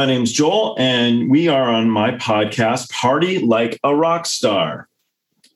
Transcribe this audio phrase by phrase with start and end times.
[0.00, 4.88] my name's Joel, and we are on my podcast, Party Like a Rock Star.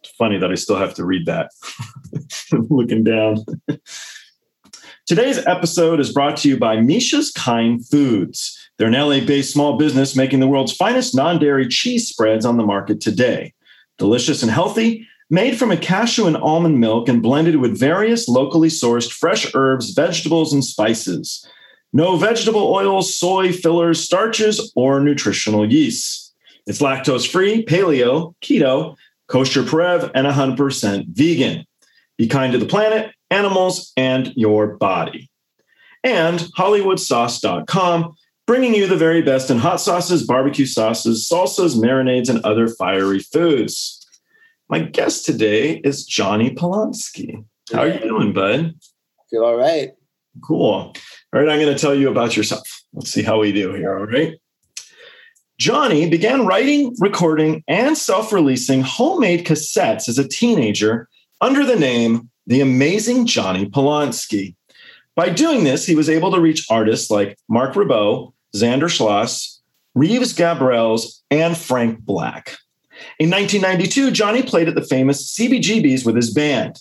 [0.00, 1.50] It's funny that I still have to read that.
[2.52, 3.38] Looking down.
[5.06, 8.68] Today's episode is brought to you by Misha's Kind Foods.
[8.76, 12.58] They're an LA based small business making the world's finest non dairy cheese spreads on
[12.58, 13.54] the market today.
[13.96, 18.68] Delicious and healthy, made from a cashew and almond milk and blended with various locally
[18.68, 21.48] sourced fresh herbs, vegetables, and spices.
[21.96, 26.34] No vegetable oils, soy, fillers, starches, or nutritional yeasts.
[26.66, 28.96] It's lactose free, paleo, keto,
[29.28, 31.64] kosher Parev, and 100% vegan.
[32.18, 35.30] Be kind to the planet, animals, and your body.
[36.02, 42.44] And HollywoodSauce.com, bringing you the very best in hot sauces, barbecue sauces, salsas, marinades, and
[42.44, 44.04] other fiery foods.
[44.68, 47.44] My guest today is Jonny Polonsky.
[47.72, 48.74] How are you doing, bud?
[49.30, 49.92] Feel all right.
[50.44, 50.92] Cool.
[51.34, 52.84] All right, I'm going to tell you about yourself.
[52.92, 53.98] Let's see how we do here.
[53.98, 54.34] All right.
[55.58, 61.08] Jonny began writing, recording, and self releasing homemade cassettes as a teenager
[61.40, 64.54] under the name The Amazing Jonny Polonsky.
[65.16, 69.58] By doing this, he was able to reach artists like Marc Ribot, Zander Schloss,
[69.96, 72.58] Reeves Gabrels, and Frank Black.
[73.18, 76.80] In 1992, Jonny played at the famous CBGBs with his band.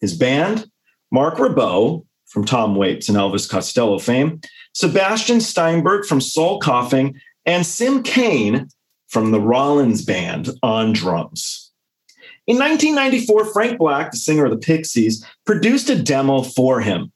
[0.00, 0.66] His band,
[1.10, 4.40] Marc Ribot from Tom Waits and Elvis Costello fame,
[4.72, 8.68] Sebastian Steinberg from Soul Coughing, and Sim Cain
[9.08, 11.72] from the Rollins Band on drums.
[12.46, 17.12] In 1994, Frank Black, the singer of the Pixies, produced a demo for him.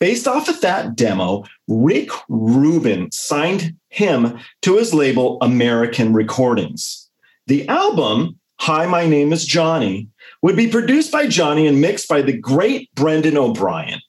[0.00, 7.08] Based off of that demo, Rick Rubin signed him to his label American Recordings.
[7.46, 10.08] The album, Hi, My Name is Jonny,
[10.42, 14.00] would be produced by Jonny and mixed by the great Brendan O'Brien.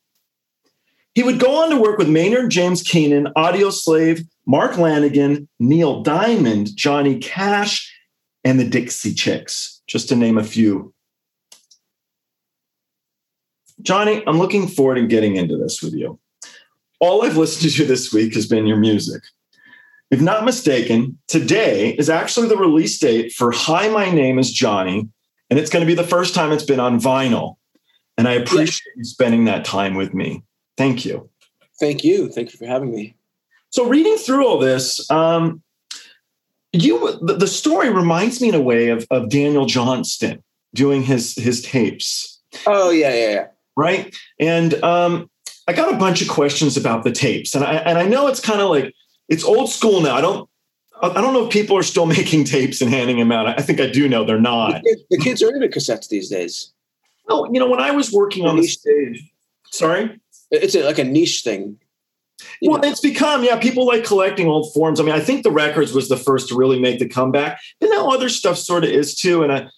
[1.16, 6.76] He would go on to work with Maynard James Keenan, Audioslave, Mark Lanegan, Neil Diamond,
[6.76, 7.92] Jonny Cash,
[8.44, 10.94] and the Dixie Chicks, just to name a few.
[13.82, 16.20] Jonny, I'm looking forward to getting into this with you.
[17.00, 19.24] All I've listened to this week has been your music.
[20.12, 25.08] If not mistaken, today is actually the release date for Hi, My Name is Johnny,
[25.50, 27.56] and it's going to be the first time it's been on vinyl.
[28.18, 30.44] And I appreciate you spending that time with me.
[30.78, 31.30] Thank you.
[31.80, 32.30] Thank you.
[32.30, 33.16] Thank you for having me.
[33.70, 35.62] So, reading through all this, um,
[36.72, 40.44] you the, the story reminds me in a way of, of Daniel Johnston
[40.74, 42.40] doing his his tapes.
[42.66, 43.48] Oh yeah, yeah, yeah.
[43.78, 45.30] Right, and um,
[45.68, 48.40] I got a bunch of questions about the tapes, and I and I know it's
[48.40, 48.94] kind of like
[49.28, 50.16] it's old school now.
[50.16, 50.50] I don't
[51.02, 53.48] I don't know if people are still making tapes and handing them out.
[53.48, 54.82] I think I do know they're not.
[54.84, 56.72] The kids, the kids are into cassettes these days.
[57.28, 59.32] Oh, you know, when I was working on the stage,
[59.72, 60.20] sorry,
[60.64, 61.78] it's like a niche thing.
[62.62, 62.88] Well, know.
[62.88, 63.58] it's become yeah.
[63.58, 65.00] People like collecting old forms.
[65.00, 67.90] I mean, I think the records was the first to really make the comeback, and
[67.90, 69.44] now other stuff sort of is too.
[69.44, 69.70] And I,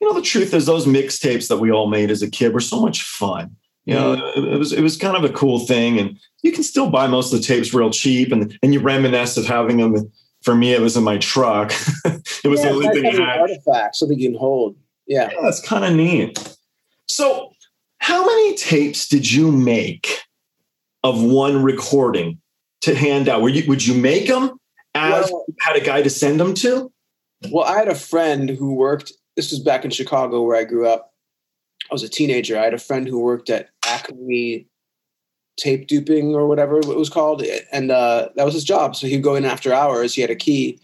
[0.00, 2.60] you know, the truth is those mixtapes that we all made as a kid were
[2.60, 3.56] so much fun.
[3.84, 4.36] You know, mm.
[4.36, 7.06] it, it was it was kind of a cool thing, and you can still buy
[7.06, 10.10] most of the tapes real cheap, and and you reminisce of having them.
[10.42, 11.72] For me, it was in my truck.
[12.04, 13.40] it was yeah, the only thing I had.
[13.40, 14.76] Artifact, something you can hold.
[15.06, 16.56] Yeah, yeah that's kind of neat.
[17.06, 17.51] So,
[18.02, 20.22] how many tapes did you make
[21.04, 22.40] of one recording
[22.80, 23.42] to hand out?
[23.42, 24.58] Were you would you make them
[24.96, 26.90] as well, you had a guy to send them to?
[27.52, 29.12] Well, I had a friend who worked.
[29.36, 31.12] This was back in Chicago where I grew up.
[31.90, 32.58] I was a teenager.
[32.58, 34.66] I had a friend who worked at Acme
[35.56, 38.96] tape duping or whatever it was called, and uh, that was his job.
[38.96, 40.12] So he'd go in after hours.
[40.12, 40.80] He had a key,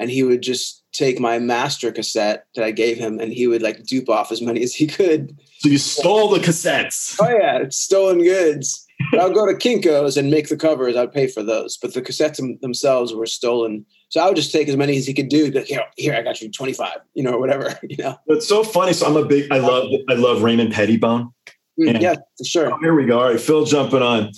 [0.00, 3.62] and he would just take my master cassette that I gave him, and he would
[3.62, 5.38] like dupe off as many as he could.
[5.58, 7.16] So you stole the cassettes?
[7.20, 8.86] Oh yeah, it's stolen goods.
[9.12, 10.96] I'll go to Kinko's and make the covers.
[10.96, 13.84] I'd pay for those, but the cassettes themselves were stolen.
[14.08, 15.50] So I would just take as many as he could do.
[15.50, 17.78] Like, here, here, I got you twenty five, you know, or whatever.
[17.88, 18.92] You know, it's so funny.
[18.92, 19.50] So I'm a big.
[19.52, 19.88] I love.
[20.08, 21.32] I love Raymond Pettibone.
[21.78, 22.72] Mm, yeah, for sure.
[22.72, 23.18] Oh, here we go.
[23.18, 24.32] All right, Phil jumping on.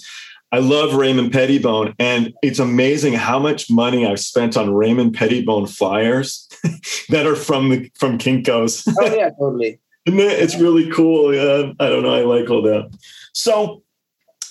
[0.51, 5.67] I love Raymond Pettibone, and it's amazing how much money I've spent on Raymond Pettibone
[5.67, 6.49] flyers
[7.11, 8.89] that are from the from Kinkos.
[9.01, 9.79] oh yeah, totally.
[10.07, 11.35] It's really cool.
[11.35, 12.15] Yeah, I don't know.
[12.15, 12.91] I like all that.
[13.35, 13.83] So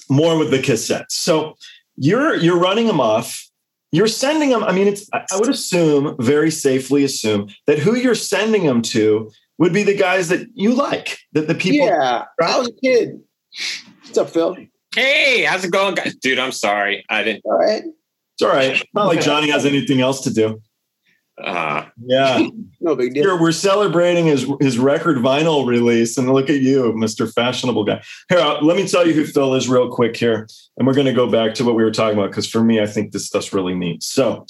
[0.07, 1.11] more with the cassettes.
[1.11, 1.55] So
[1.95, 3.43] you're you're running them off.
[3.91, 4.63] You're sending them.
[4.63, 5.09] I mean, it's.
[5.11, 9.95] I would assume very safely assume that who you're sending them to would be the
[9.95, 11.87] guys that you like, that the people.
[11.87, 12.25] Yeah?
[12.39, 13.19] I was a kid.
[14.03, 14.57] What's up, Phil?
[14.95, 16.15] Hey, how's it going, guys?
[16.15, 17.05] Dude, I'm sorry.
[17.09, 17.43] I didn't.
[17.45, 17.83] All right.
[17.83, 18.81] It's all right.
[18.93, 20.61] Not like Jonny has anything else to do.
[21.43, 22.47] Uh, Yeah.
[22.79, 23.23] No big deal.
[23.23, 27.29] Here we're celebrating his his record vinyl release, and look at you, Mr.
[27.33, 28.01] Fashionable Guy.
[28.29, 30.47] Here, uh, let me tell you who Phil is real quick here,
[30.77, 32.79] and we're going to go back to what we were talking about because for me,
[32.79, 34.03] I think this stuff's really neat.
[34.03, 34.45] So,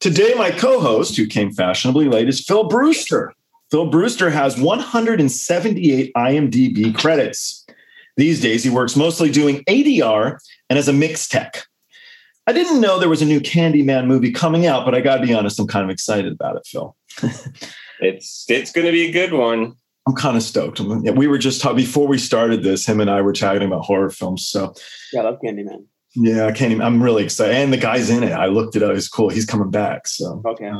[0.00, 3.32] today my co-host, who came fashionably late, is Phil Brewster.
[3.70, 7.64] Phil Brewster has 178 IMDb credits.
[8.20, 10.36] These days, he works mostly doing ADR
[10.68, 11.64] and as a mix tech.
[12.46, 15.26] I didn't know there was a new Candyman movie coming out, but I got to
[15.26, 16.94] be honest, I'm kind of excited about it, Phil.
[18.00, 19.74] it's it's going to be a good one.
[20.06, 20.80] I'm kind of stoked.
[20.80, 22.84] We were just talking before we started this.
[22.86, 24.46] Him and I were chatting about horror films.
[24.46, 24.74] So
[25.14, 25.84] Yeah, I love Candyman.
[26.14, 26.72] yeah, I can't.
[26.72, 28.32] Even, I'm really excited, and the guy's in it.
[28.32, 28.92] I looked it up.
[28.94, 29.30] He's cool.
[29.30, 30.06] He's coming back.
[30.08, 30.70] So Okay.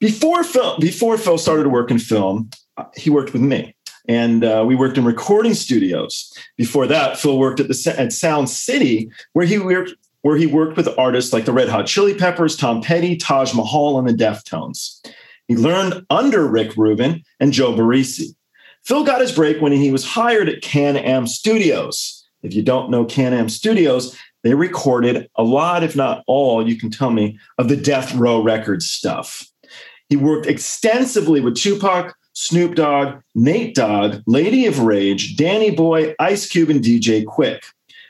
[0.00, 3.74] before Phil, before Phil started to work in film, uh, he worked with me,
[4.08, 6.32] and uh, we worked in recording studios.
[6.56, 10.76] Before that, Phil worked at the at Sound City, where he worked where he worked
[10.76, 15.00] with artists like the Red Hot Chili Peppers, Tom Petty, Taj Mahal, and the Deftones.
[15.48, 18.34] He learned under Rick Rubin and Joe Barresi.
[18.84, 22.24] Phil got his break when he was hired at Can Am Studios.
[22.42, 26.76] If you don't know Can Am Studios, they recorded a lot, if not all, you
[26.76, 29.46] can tell me, of the Death Row Records stuff.
[30.08, 36.48] He worked extensively with Tupac, Snoop Dogg, Nate Dogg, Lady of Rage, Danny Boy, Ice
[36.48, 37.60] Cube, and DJ Quik.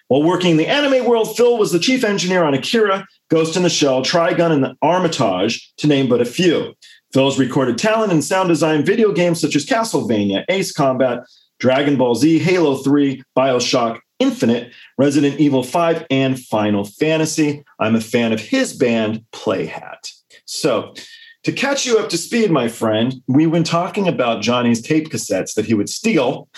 [0.08, 3.62] While working in the anime world, Phil was the chief engineer on Akira, Ghost in
[3.62, 6.74] the Shell, Trigun, and Armitage, to name but a few.
[7.12, 11.20] Phil's recorded talent in sound design video games such as Castlevania, Ace Combat,
[11.58, 17.64] Dragon Ball Z, Halo 3, Bioshock Infinite, Resident Evil 5, and Final Fantasy.
[17.78, 20.12] I'm a fan of his band, Playhat.
[20.44, 20.94] So,
[21.44, 25.54] to catch you up to speed, my friend, we've been talking about Jonny's tape cassettes
[25.54, 26.48] that he would steal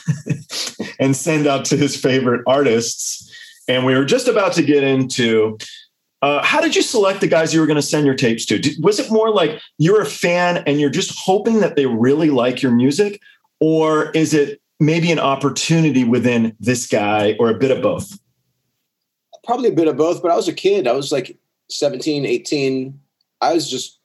[1.01, 3.31] and send out to his favorite artists.
[3.67, 5.57] And we were just about to get into
[6.21, 8.59] uh, how did you select the guys you were going to send your tapes to?
[8.59, 12.31] Did, was it more like you're a fan and you're just hoping that they really
[12.31, 13.21] like your music?
[13.61, 18.19] Or is it maybe an opportunity within this guy or a bit of both?
[19.45, 20.87] Probably a bit of both, but I was a kid.
[20.87, 21.39] I was like
[21.69, 22.99] 17, 18.
[23.43, 23.99] I was just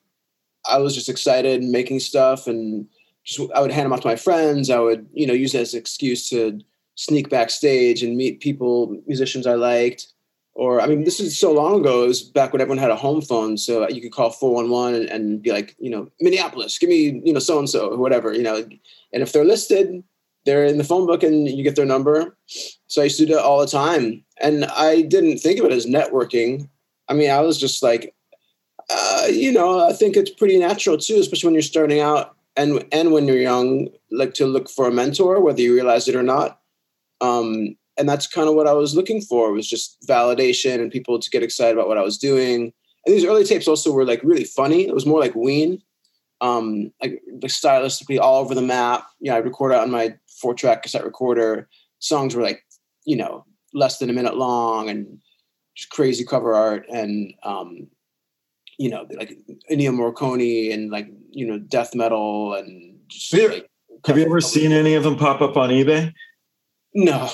[0.66, 2.88] I was just excited and making stuff and
[3.24, 4.70] just I would hand them off to my friends.
[4.70, 6.60] I would, you know, use it as an excuse to
[6.96, 10.08] sneak backstage and meet people, musicians I liked.
[10.54, 12.04] Or I mean, this is so long ago.
[12.04, 14.70] It was back when everyone had a home phone, so you could call four one
[14.70, 18.34] one and be like, you know, Minneapolis, give me, you know, so and so whatever,
[18.34, 18.58] you know.
[19.14, 20.04] And if they're listed,
[20.46, 22.38] they're in the phone book and you get their number.
[22.88, 25.72] So I used to do it all the time, and I didn't think of it
[25.72, 26.68] as networking.
[27.08, 28.14] I mean, I was just like,
[28.90, 32.84] uh, you know, I think it's pretty natural too, especially when you're starting out and
[32.92, 36.24] and when you're young, like to look for a mentor, whether you realize it or
[36.24, 36.60] not.
[37.22, 41.20] Um, and that's kind of what I was looking for was just validation and people
[41.20, 42.74] to get excited about what I was doing.
[43.06, 44.88] And these early tapes also were like really funny.
[44.88, 45.82] It was more like Ween,
[46.42, 49.06] um, like, like stylistically all over the map.
[49.20, 51.68] You know, I recorded on my four track cassette recorder.
[52.00, 52.64] Songs were like,
[53.06, 55.20] you know, less than a minute long and
[55.76, 57.88] just crazy cover art and um,
[58.80, 59.38] you know, like
[59.70, 63.48] Ennio Morricone and like, you know, death metal and just Yeah.
[63.48, 63.70] like,
[64.08, 66.14] Have you ever seen any of them pop up on eBay?
[66.96, 67.30] No.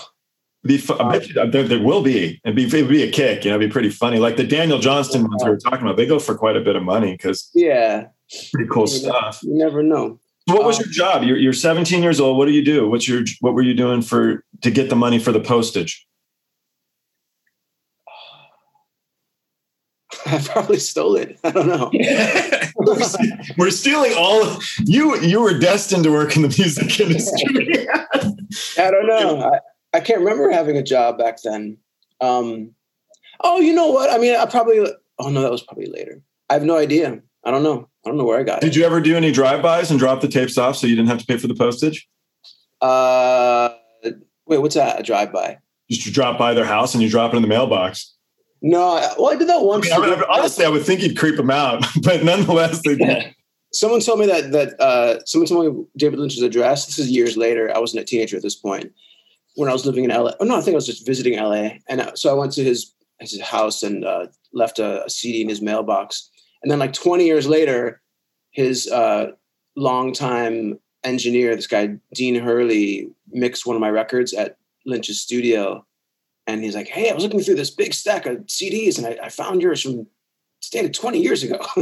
[0.65, 2.41] Be I bet you, there, there will be.
[2.43, 3.45] It'd be, it'd be a kick.
[3.45, 4.17] You know, it'd be pretty funny.
[4.17, 6.75] Like the Daniel Johnston ones we were talking about, they go for quite a bit
[6.75, 8.07] of money because Yeah.
[8.51, 9.39] pretty cool You stuff.
[9.43, 10.19] You never know.
[10.49, 11.23] So what was Um, your job?
[11.23, 12.37] You're, you're 17 years old.
[12.39, 12.89] What do you do?
[12.89, 16.03] What's your what were you doing for to get the money for the postage?
[20.27, 21.39] I probably stole it.
[21.43, 21.91] I don't know.
[23.57, 27.87] we're stealing all you you were destined to work in the music industry.
[28.83, 29.41] I don't know.
[29.43, 31.77] I, I can't remember having a job back then.
[32.21, 32.73] Um,
[33.41, 34.09] oh, you know what?
[34.09, 34.79] I mean, I probably.
[35.19, 36.21] Oh no, that was probably later.
[36.49, 37.21] I have no idea.
[37.43, 37.87] I don't know.
[38.03, 38.65] I don't know where I got it.
[38.65, 41.19] Did you ever do any drive-bys and drop the tapes off so you didn't have
[41.19, 42.07] to pay for the postage?
[42.81, 43.69] Uh,
[44.47, 44.99] wait, what's that?
[44.99, 45.59] A drive by?
[45.89, 48.14] Just to drop by their house and you drop it in the mailbox.
[48.67, 49.87] No, I, well, I did that I once.
[49.87, 53.35] mean, I honestly, I would think you'd creep them out, but nonetheless, they did.
[53.73, 56.87] someone told me that that uh, someone told me David Lynch's address.
[56.87, 57.71] This is years later.
[57.75, 58.91] I wasn't a teenager at this point.
[59.53, 60.31] When I was living in LA.
[60.39, 62.63] Oh no, I think I was just visiting LA, and uh, so I went to
[62.63, 66.27] his his house and uh, left a, a CD in his mailbox.
[66.63, 68.01] And then, like 20 years later,
[68.49, 69.27] his uh,
[69.75, 74.57] longtime engineer, this guy Dean Hurley, mixed one of my records at
[74.87, 75.85] Lynch's studio.
[76.47, 79.25] And he's like, "Hey, I was looking through this big stack of CDs, and I,
[79.25, 80.07] I found yours from
[80.71, 81.59] dated 20 years ago."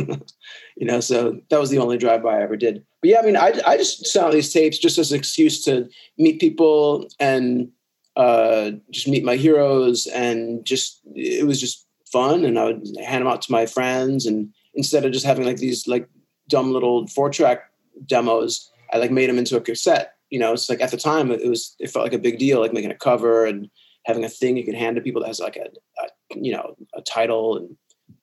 [0.75, 2.85] you know, so that was the only drive-by I ever did.
[3.01, 5.63] But yeah, I mean, I, I just sent out these tapes just as an excuse
[5.65, 7.69] to meet people and
[8.15, 12.45] uh, just meet my heroes, and just it was just fun.
[12.45, 15.57] And I would hand them out to my friends, and instead of just having like
[15.57, 16.07] these like
[16.49, 17.69] dumb little four track
[18.05, 18.69] demos.
[18.91, 20.15] I like made them into a cassette.
[20.29, 22.59] You know, it's like at the time it was it felt like a big deal,
[22.59, 23.69] like making a cover and
[24.05, 25.67] having a thing you can hand to people that has like a,
[26.01, 27.75] a you know a title and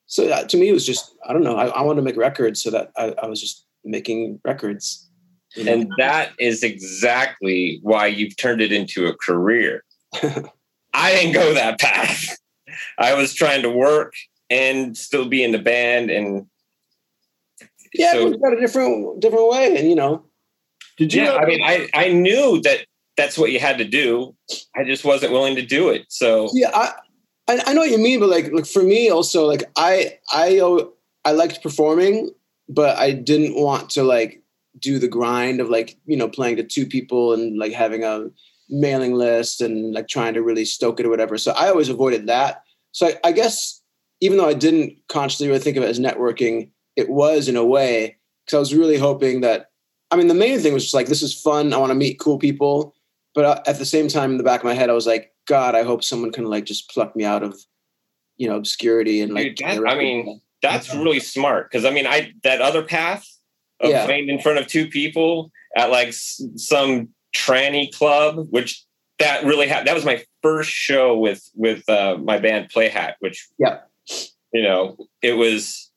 [0.07, 2.17] so that, to me it was just I don't know I, I wanted to make
[2.17, 5.09] records so that I, I was just making records.
[5.57, 5.73] You know?
[5.73, 9.85] And that is exactly why you've turned it into a career.
[10.95, 12.37] I didn't go that path.
[12.99, 14.13] I was trying to work
[14.49, 16.47] and still be in the band and
[17.93, 20.25] yeah, so, got a different different way, and you know.
[20.97, 21.23] Did you?
[21.23, 22.87] Yeah, I mean, I I knew that
[23.21, 24.35] that's what you had to do.
[24.75, 26.07] I just wasn't willing to do it.
[26.09, 26.93] So yeah, I
[27.67, 30.61] I, know what you mean, but like like for me also, like I I
[31.25, 32.31] I liked performing,
[32.69, 34.43] but I didn't want to like
[34.79, 38.31] do the grind of like you know playing to two people and like having a
[38.71, 41.37] mailing list and like trying to really stoke it or whatever.
[41.37, 42.63] So I always avoided that.
[42.93, 43.83] So I, I guess
[44.21, 47.65] even though I didn't consciously really think of it as networking, it was in a
[47.65, 49.67] way because I was really hoping that.
[50.13, 51.73] I mean, the main thing was just like this is fun.
[51.73, 52.95] I want to meet cool people,
[53.35, 55.33] but uh, at the same time, in the back of my head, I was like,
[55.47, 57.59] God, I hope someone can like just pluck me out of
[58.37, 59.57] you know obscurity and like.
[59.57, 63.27] Dude, that, I mean, that's really smart because I mean, I that other path
[63.81, 64.05] of yeah.
[64.05, 68.85] playing in front of two people at like some tranny club, which
[69.19, 73.49] that really had that was my first show with with uh, my band Playhat, which
[73.59, 73.81] yeah,
[74.53, 75.91] you know, it was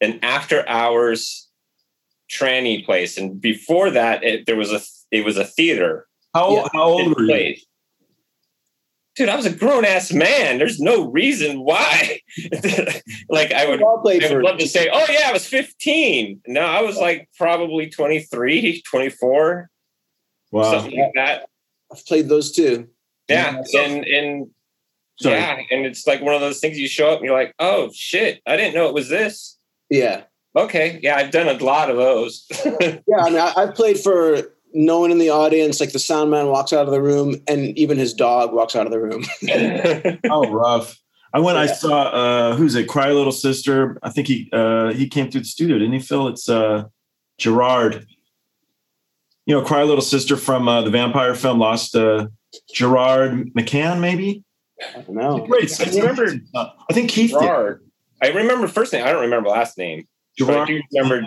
[0.00, 1.48] an after hours
[2.30, 6.06] tranny place, and before that, it, there was a it was a theater.
[6.34, 6.68] How yeah.
[6.72, 7.56] how old were you?
[9.14, 10.56] Dude, I was a grown ass man.
[10.56, 12.20] There's no reason why.
[13.28, 16.40] like I would, I would love to say, oh yeah, I was 15.
[16.46, 19.68] No, I was like probably 23, 24.
[20.50, 20.62] Wow.
[20.62, 21.46] Something like that.
[21.92, 22.88] I've played those too.
[23.28, 23.62] Yeah.
[23.68, 24.50] yeah and and
[25.20, 25.36] Sorry.
[25.36, 27.90] yeah, and it's like one of those things you show up and you're like, oh
[27.94, 29.58] shit, I didn't know it was this.
[29.90, 30.22] Yeah.
[30.56, 31.00] Okay.
[31.02, 32.46] Yeah, I've done a lot of those.
[32.64, 35.80] yeah, I mean, I, have played for no one in the audience.
[35.80, 38.86] Like the sound man walks out of the room, and even his dog walks out
[38.86, 39.24] of the room.
[40.30, 40.98] oh, rough.
[41.34, 41.56] I went.
[41.56, 41.62] Yeah.
[41.62, 42.88] I saw uh, who's it?
[42.88, 43.98] Cry Little Sister.
[44.02, 46.00] I think he uh, he came through the studio, didn't he?
[46.00, 46.28] Phil?
[46.28, 46.84] It's uh,
[47.38, 48.06] Gerard.
[49.46, 51.96] You know, Cry Little Sister from uh, the vampire film Lost.
[51.96, 52.28] Uh,
[52.72, 54.44] Gerard McMann, maybe.
[54.94, 55.46] I don't know.
[55.46, 55.80] Great.
[55.80, 56.28] I remember.
[56.54, 57.30] I think Keith.
[57.30, 57.80] Gerard.
[57.80, 57.88] Did.
[58.22, 59.04] I remember first name.
[59.04, 60.06] I don't remember last name.
[60.38, 61.24] Gerard, but,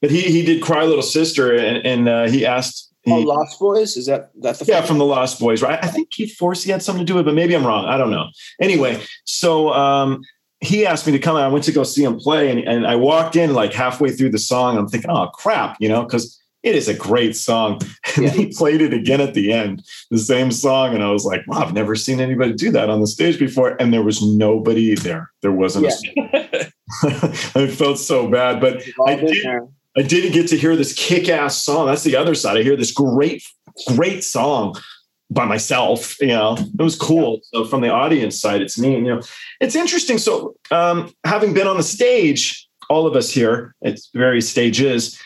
[0.00, 2.88] but he he did Cry Little Sister, and, and uh, he asked.
[3.02, 5.82] He, oh, Lost Boys is that that's the yeah from the Lost Boys, right?
[5.82, 7.86] I think Keith Forsey had something to do with it, but maybe I'm wrong.
[7.86, 8.26] I don't know.
[8.60, 10.20] Anyway, so um,
[10.60, 11.36] he asked me to come.
[11.36, 14.30] I went to go see him play, and, and I walked in like halfway through
[14.30, 14.76] the song.
[14.76, 17.80] I'm thinking, oh crap, you know, because it is a great song.
[18.16, 18.32] And yeah.
[18.32, 20.94] he played it again at the end, the same song.
[20.94, 23.76] And I was like, wow, I've never seen anybody do that on the stage before.
[23.80, 25.30] And there was nobody there.
[25.42, 26.48] There wasn't yeah.
[26.52, 26.72] a
[27.54, 28.60] I felt so bad.
[28.60, 29.46] But I did,
[29.96, 31.86] I did get to hear this kick-ass song.
[31.86, 32.56] That's the other side.
[32.56, 33.42] I hear this great,
[33.88, 34.76] great song
[35.30, 36.20] by myself.
[36.20, 37.40] You know, it was cool.
[37.44, 38.98] So from the audience side, it's neat.
[38.98, 39.22] You know,
[39.60, 40.18] it's interesting.
[40.18, 45.18] So um, having been on the stage, all of us here at various stages,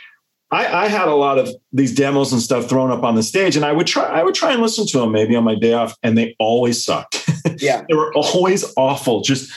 [0.50, 3.56] I, I, had a lot of these demos and stuff thrown up on the stage,
[3.56, 4.04] and I would try.
[4.04, 6.84] I would try and listen to them maybe on my day off, and they always
[6.84, 7.23] sucked.
[7.60, 9.20] Yeah, they were always awful.
[9.22, 9.52] Just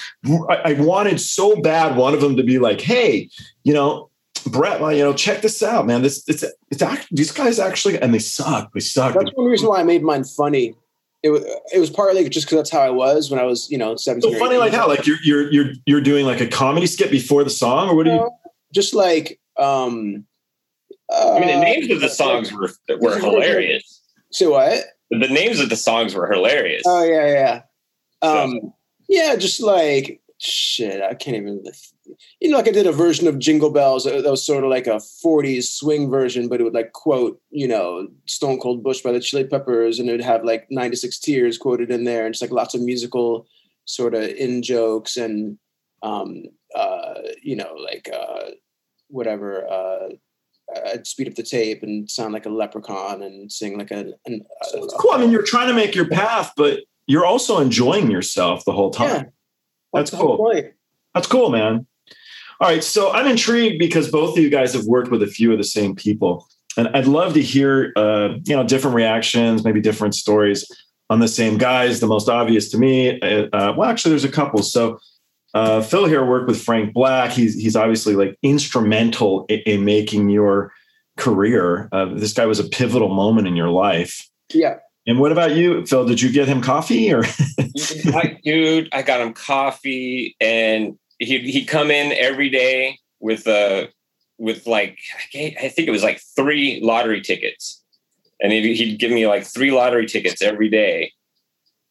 [0.49, 3.29] I, I, wanted so bad one of them to be like, "Hey,
[3.63, 4.09] you know,
[4.45, 6.01] Brett, you know, check this out, man.
[6.01, 8.71] This it's it's act, these guys actually, and they suck.
[8.73, 9.13] They suck.
[9.13, 10.75] That's one reason why I made mine funny.
[11.23, 13.77] It was it was partly just because that's how I was when I was you
[13.77, 14.33] know seventeen.
[14.33, 17.43] So funny, like how like you're you're you're you're doing like a comedy skit before
[17.43, 18.31] the song, or what do you?
[18.73, 20.25] Just like um
[21.11, 24.01] I mean, the names of the uh, songs were were hilarious.
[24.31, 24.83] So what?
[25.09, 26.83] The names of the songs were hilarious.
[26.85, 27.61] Oh yeah, yeah.
[28.21, 28.75] Um, so.
[29.09, 31.01] yeah, just like shit.
[31.01, 31.63] I can't even.
[32.39, 34.87] You know, like I did a version of Jingle Bells that was sort of like
[34.87, 39.11] a '40s swing version, but it would like quote, you know, Stone Cold Bush by
[39.11, 42.41] the Chili Peppers, and it would have like '96 Tears quoted in there, and just
[42.41, 43.47] like lots of musical
[43.85, 45.57] sort of in jokes and,
[46.03, 46.43] um,
[46.75, 48.51] uh, you know, like uh,
[49.07, 49.67] whatever.
[49.67, 50.09] Uh,
[50.93, 54.13] I'd speed up the tape and sound like a leprechaun and sing like a.
[54.25, 55.11] An, so it's cool.
[55.11, 58.91] I mean, you're trying to make your path, but you're also enjoying yourself the whole
[58.91, 59.09] time.
[59.09, 59.23] Yeah.
[59.93, 60.53] That's, That's cool.
[61.15, 61.87] That's cool, man.
[62.59, 65.51] All right, so I'm intrigued because both of you guys have worked with a few
[65.51, 69.79] of the same people, and I'd love to hear, uh, you know, different reactions, maybe
[69.79, 70.69] different stories
[71.09, 71.99] on the same guys.
[71.99, 74.63] The most obvious to me, uh, uh well, actually, there's a couple.
[74.63, 74.99] So
[75.53, 77.31] uh, Phil here worked with Frank Black.
[77.31, 80.73] He's he's obviously like instrumental in, in making your
[81.15, 81.89] career.
[81.91, 84.27] Uh, this guy was a pivotal moment in your life.
[84.51, 84.77] Yeah.
[85.07, 86.05] And what about you, Phil?
[86.05, 87.23] Did you get him coffee or?
[88.13, 93.89] I, dude, I got him coffee, and he'd he'd come in every day with a
[94.37, 94.99] with like
[95.33, 97.81] I think it was like three lottery tickets,
[98.41, 101.13] and he'd, he'd give me like three lottery tickets every day,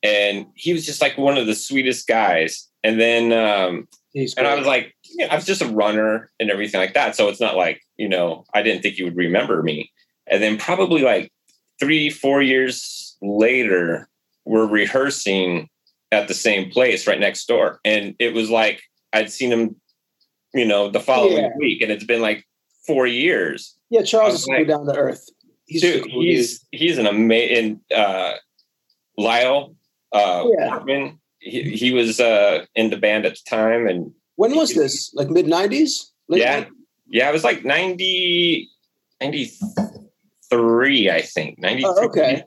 [0.02, 2.68] and he was just like one of the sweetest guys.
[2.84, 4.94] And then, um, and I was like,
[5.28, 8.44] I was just a runner and everything like that, so it's not like you know
[8.52, 9.90] I didn't think he would remember me.
[10.26, 11.32] And then probably like
[11.78, 14.08] three, four years later,
[14.44, 15.68] we're rehearsing
[16.12, 19.76] at the same place right next door, and it was like I'd seen him
[20.56, 21.50] you know, the following yeah.
[21.58, 22.46] week, and it's been like
[22.86, 23.76] four years.
[23.90, 25.28] Yeah, Charles is like, down to earth.
[25.66, 28.34] He's dude, he's he's an amazing uh,
[29.18, 29.74] Lyle
[30.12, 31.10] uh, yeah.
[31.38, 35.12] He, he was uh, in the band at the time, and when was he, this?
[35.14, 36.12] Like mid nineties?
[36.28, 36.70] Yeah, 90s?
[37.08, 38.68] yeah, it was like 90,
[39.20, 41.58] 93, I think.
[41.58, 42.42] Ninety three, oh, okay.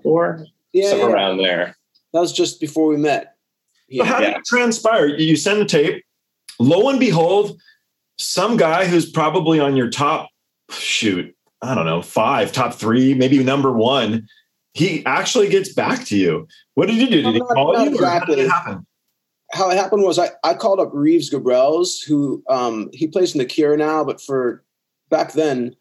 [0.73, 1.15] Yeah, somewhere yeah.
[1.15, 1.75] around there.
[2.13, 3.35] That was just before we met.
[3.87, 4.03] Yeah.
[4.03, 5.07] So how did it transpire?
[5.07, 6.03] You send the tape.
[6.59, 7.59] Lo and behold,
[8.17, 10.29] some guy who's probably on your top
[10.71, 14.27] shoot, I don't know, five, top three, maybe number one,
[14.73, 16.47] he actually gets back to you.
[16.75, 17.21] What did you do?
[17.21, 17.91] Did he call you?
[17.91, 18.07] Exactly.
[18.07, 18.85] how did it happen?
[19.51, 23.39] How it happened was I, I called up Reeves Gabrels, who um, he plays in
[23.39, 24.63] the Cure now, but for
[25.09, 25.75] back then,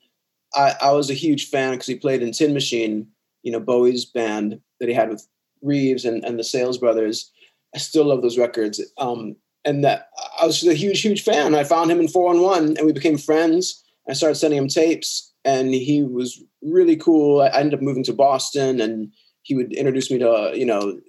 [0.55, 3.07] I, I was a huge fan because he played in Tin Machine,
[3.49, 5.27] you know, Bowie's band that he had with
[5.63, 7.33] Reeves and, and the Sales Brothers.
[7.75, 8.79] I still love those records.
[8.99, 11.55] Um, and that I was a huge, huge fan.
[11.55, 13.83] I found him in 411 and we became friends.
[14.07, 17.41] I started sending him tapes and he was really cool.
[17.41, 19.11] I ended up moving to Boston and
[19.45, 21.01] he would introduce me to, you know,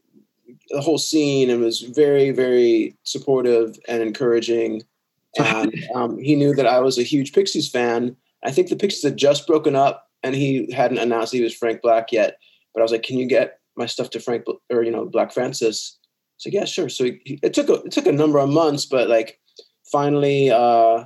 [0.70, 4.84] the whole scene and was very, very supportive and encouraging.
[5.38, 8.16] And um, he knew that I was a huge Pixies fan.
[8.44, 11.82] I think the Pixies had just broken up and he hadn't announced he was Frank
[11.82, 12.38] Black yet.
[12.74, 15.32] But I was like, can you get my stuff to Frank or, you know, Black
[15.32, 15.98] Francis?
[16.38, 16.90] So yeah, sure.
[16.90, 19.40] So he, it took a, it took a number of months, but like
[19.92, 21.04] finally, uh,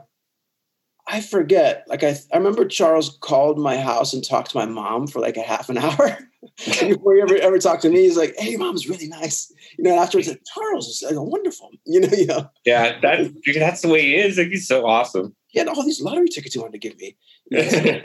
[1.08, 1.86] I forget.
[1.88, 5.38] Like I, I remember Charles called my house and talked to my mom for like
[5.38, 6.18] a half an hour
[6.58, 8.04] before he ever ever talked to me.
[8.04, 10.00] He's like, "Hey, mom's really nice," you know.
[10.00, 12.10] Afterwards, like, Charles is like, wonderful, you know.
[12.10, 12.50] You know.
[12.66, 14.38] Yeah, that that's the way he is.
[14.38, 15.36] Like he's so awesome.
[15.54, 17.16] He had all these lottery tickets he wanted to give me.
[17.52, 18.00] yeah,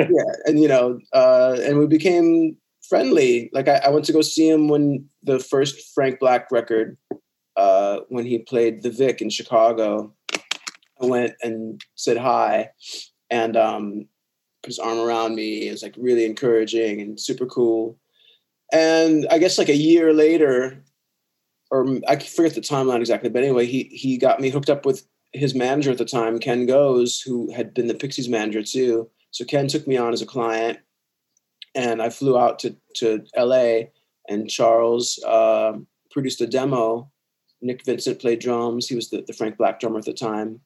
[0.45, 3.49] and you know, uh, and we became friendly.
[3.55, 6.99] Like I, I, went to go see him when the first Frank Black record,
[7.57, 10.13] uh, when he played the Vic in Chicago.
[11.01, 12.71] I went and said hi,
[13.31, 14.09] and um,
[14.63, 15.69] put his arm around me.
[15.69, 17.99] It was like really encouraging and super cool.
[18.75, 20.85] And I guess like a year later,
[21.71, 25.07] or I forget the timeline exactly, but anyway, he he got me hooked up with
[25.33, 29.11] his manager at the time, Ken Goes, who had been the Pixies manager too.
[29.31, 30.79] So Ken took me on as a client,
[31.75, 33.91] and I flew out to to L.A.
[34.29, 35.73] and Charles uh,
[36.11, 37.11] produced a demo.
[37.61, 38.89] Nick Vincent played drums.
[38.89, 40.61] He was the, the Frank Black drummer at the time, and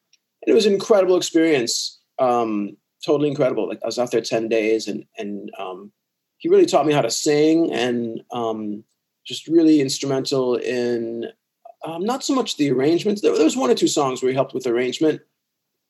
[0.46, 2.00] it was an incredible experience.
[2.18, 3.68] Um, totally incredible.
[3.68, 5.92] Like I was out there ten days, and and um,
[6.38, 8.84] he really taught me how to sing, and um,
[9.24, 11.26] just really instrumental in
[11.84, 13.20] um, not so much the arrangements.
[13.20, 15.20] There, there was one or two songs where he helped with arrangement,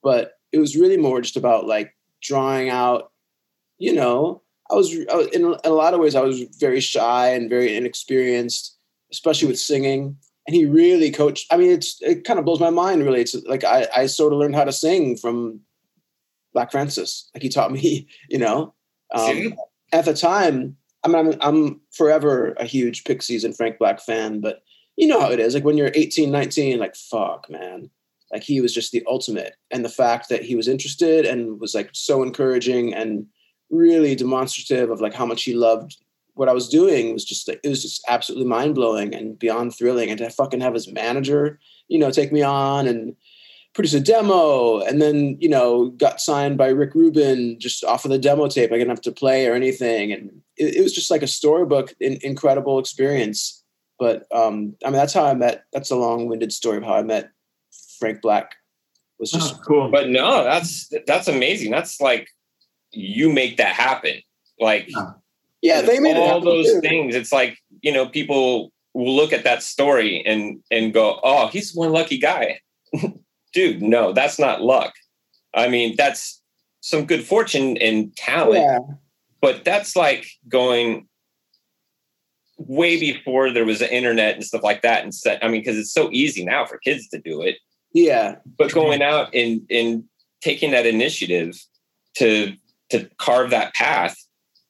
[0.02, 3.12] but it was really more just about like drawing out,
[3.78, 7.28] you know, I was, I was in, a lot of ways I was very shy
[7.30, 8.76] and very inexperienced,
[9.10, 10.16] especially with singing.
[10.46, 11.52] And he really coached.
[11.52, 13.04] I mean, it's it kind of blows my mind.
[13.04, 15.60] Really, it's like I I sort of learned how to sing from
[16.52, 17.30] Black Francis.
[17.32, 18.74] Like he taught me, you know.
[19.14, 19.54] Um,
[19.92, 24.40] at the time, I mean, I'm, I'm forever a huge Pixies and Frank Black fan,
[24.40, 24.62] but
[25.02, 25.54] you know how it is.
[25.54, 27.90] Like when you're 18, 19, like fuck, man.
[28.32, 29.56] Like he was just the ultimate.
[29.70, 33.26] And the fact that he was interested and was like so encouraging and
[33.68, 35.96] really demonstrative of like how much he loved
[36.34, 39.74] what I was doing was just like, it was just absolutely mind blowing and beyond
[39.74, 40.08] thrilling.
[40.08, 43.16] And to fucking have his manager, you know, take me on and
[43.74, 48.10] produce a demo, and then you know got signed by Rick Rubin just off of
[48.10, 48.70] the demo tape.
[48.70, 51.94] I didn't have to play or anything, and it, it was just like a storybook,
[52.00, 53.61] in, incredible experience.
[53.98, 55.64] But um, I mean, that's how I met.
[55.72, 57.30] That's a long winded story of how I met
[57.98, 58.56] Frank Black.
[59.18, 59.90] Was just oh, cool.
[59.90, 61.70] But no, that's that's amazing.
[61.70, 62.28] That's like
[62.90, 64.20] you make that happen.
[64.58, 64.90] Like,
[65.60, 66.80] yeah, they made all those too.
[66.80, 67.14] things.
[67.14, 71.74] It's like you know, people will look at that story and and go, "Oh, he's
[71.74, 72.60] one lucky guy."
[73.52, 74.94] Dude, no, that's not luck.
[75.54, 76.42] I mean, that's
[76.80, 78.64] some good fortune and talent.
[78.64, 78.78] Yeah.
[79.40, 81.06] But that's like going
[82.66, 85.02] way before there was the internet and stuff like that.
[85.02, 87.56] And set, I mean, because it's so easy now for kids to do it.
[87.92, 88.36] Yeah.
[88.58, 90.04] But going out and and
[90.40, 91.54] taking that initiative
[92.16, 92.54] to
[92.90, 94.16] to carve that path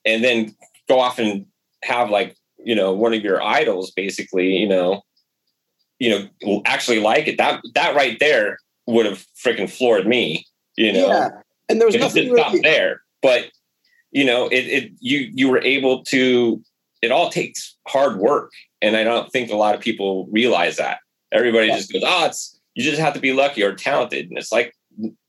[0.05, 0.55] and then
[0.89, 1.47] go off and
[1.83, 5.03] have like you know one of your idols basically you know
[5.99, 10.93] you know actually like it that that right there would have freaking floored me you
[10.93, 11.29] know yeah
[11.73, 13.03] And there was nothing really, there.
[13.23, 13.51] But
[14.11, 16.63] you know, it, it you you were able to.
[17.03, 20.99] It all takes hard work, and I don't think a lot of people realize that.
[21.33, 21.77] Everybody Yeah.
[21.77, 24.73] just goes, "Oh, it's you just have to be lucky or talented," and it's like,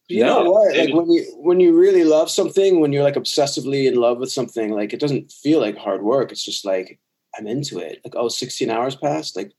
[0.07, 0.77] you no, know what?
[0.77, 4.31] Like when you when you really love something, when you're like obsessively in love with
[4.31, 6.31] something, like it doesn't feel like hard work.
[6.31, 6.99] It's just like
[7.37, 7.99] I'm into it.
[8.03, 9.35] Like oh, 16 hours passed.
[9.35, 9.51] Like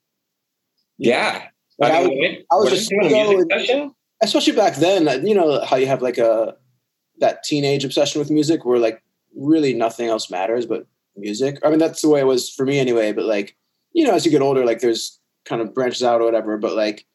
[0.98, 1.48] yeah.
[1.78, 2.88] Like, I I, was- I was just
[3.66, 5.26] so especially back then.
[5.26, 6.56] You know how you have like a
[7.18, 9.02] that teenage obsession with music, where like
[9.36, 11.58] really nothing else matters but music.
[11.64, 13.12] I mean, that's the way it was for me anyway.
[13.12, 13.56] But like
[13.92, 16.56] you know, as you get older, like there's kind of branches out or whatever.
[16.58, 17.06] But like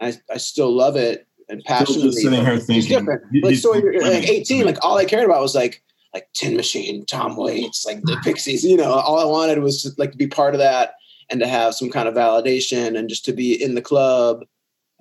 [0.00, 2.02] I I still love it and Still passionately.
[2.08, 2.98] just sitting but here it's thinking.
[2.98, 3.22] different.
[3.42, 4.64] Like so, you're like 18.
[4.66, 5.82] Like all I cared about was like
[6.14, 8.64] like Tin Machine, Tom Waits, like the Pixies.
[8.64, 10.94] You know, all I wanted was to like to be part of that
[11.30, 14.44] and to have some kind of validation and just to be in the club.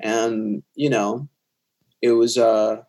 [0.01, 1.27] And you know,
[2.01, 2.37] it was.
[2.37, 2.81] uh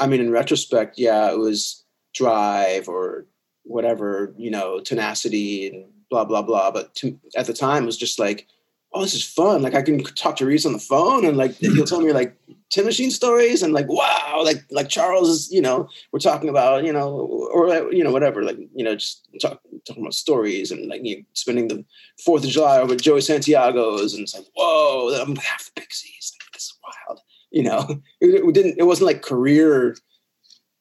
[0.00, 3.26] I mean, in retrospect, yeah, it was drive or
[3.68, 6.70] whatever, you know, tenacity and blah blah blah.
[6.70, 8.46] But to, at the time, it was just like,
[8.92, 9.62] oh, this is fun.
[9.62, 12.36] Like I can talk to Reese on the phone, and like he'll tell me like
[12.70, 16.84] Tin Machine stories, and like wow, like like Charles is, you know, we're talking about,
[16.84, 17.10] you know,
[17.52, 21.18] or you know, whatever, like you know, just talk, talking about stories and like you
[21.18, 21.84] know, spending the
[22.24, 26.32] Fourth of July over at Joey Santiago's, and it's like, whoa, I'm half the Pixies.
[26.40, 27.20] Like, this is wild.
[27.50, 27.86] You know,
[28.20, 28.76] it, it didn't.
[28.78, 29.96] It wasn't like career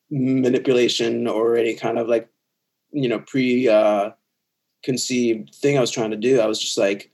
[0.10, 2.30] manipulation or any kind of like,
[2.92, 4.12] you know, pre uh,
[4.84, 6.40] conceived thing I was trying to do.
[6.40, 7.12] I was just like,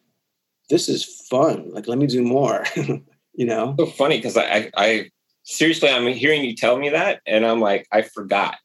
[0.69, 1.71] this is fun.
[1.71, 2.65] Like, let me do more.
[2.75, 3.75] you know?
[3.79, 5.11] so funny because I, I, I
[5.43, 8.57] seriously, I'm hearing you tell me that, and I'm like, I forgot.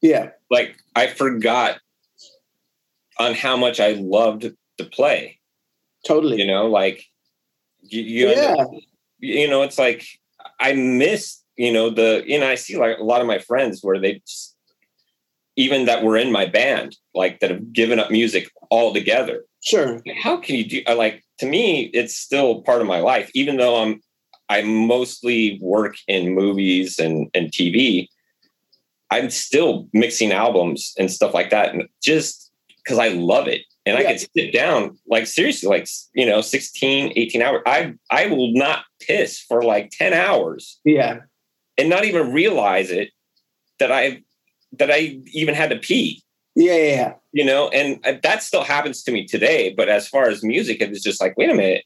[0.00, 0.30] Yeah.
[0.50, 1.78] Like, I forgot
[3.18, 5.38] on how much I loved to play.
[6.06, 6.40] Totally.
[6.40, 7.04] You know, like
[7.82, 8.54] you, you, yeah.
[8.58, 8.70] up-
[9.18, 10.06] you know, it's like
[10.60, 13.82] I miss, you know, the, you know, I see like a lot of my friends
[13.82, 14.55] where they just,
[15.56, 19.44] even that were in my band, like that have given up music altogether.
[19.64, 20.02] Sure.
[20.22, 20.82] How can you do?
[20.86, 24.00] I Like to me, it's still part of my life, even though I'm,
[24.48, 28.08] I mostly work in movies and and TV.
[29.10, 32.52] I'm still mixing albums and stuff like that, and just
[32.84, 33.62] because I love it.
[33.84, 34.08] And I Yeah.
[34.16, 37.62] can sit down, like seriously, like you know, 16, 18 hours.
[37.66, 41.20] I I will not piss for like 10 hours Yeah.
[41.78, 43.10] and not even realize it
[43.78, 44.22] that I
[44.78, 46.22] that I even had to pee.
[46.54, 46.74] Yeah.
[46.76, 46.94] Yeah.
[46.94, 47.12] yeah.
[47.32, 49.74] You know, and that still happens to me today.
[49.76, 51.84] But as far as music, it was just like, wait a minute.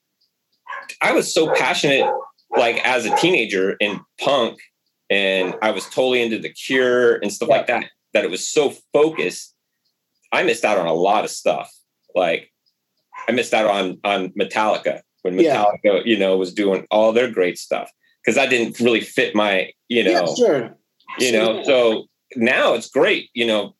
[1.01, 2.09] I was so passionate,
[2.57, 4.61] like as a teenager in punk,
[5.09, 8.73] and I was totally into the cure and stuff like that, that it was so
[8.93, 9.55] focused.
[10.33, 11.69] I missed out on a lot of stuff.
[12.15, 12.53] Like
[13.29, 15.65] I missed out on on Metallica when Yeah.
[15.85, 17.91] Metallica, you know, was doing all their great stuff.
[18.25, 20.35] Because that didn't really fit my, you know, yeah.
[20.35, 20.77] Sure.
[21.19, 23.75] you know so now it's great you know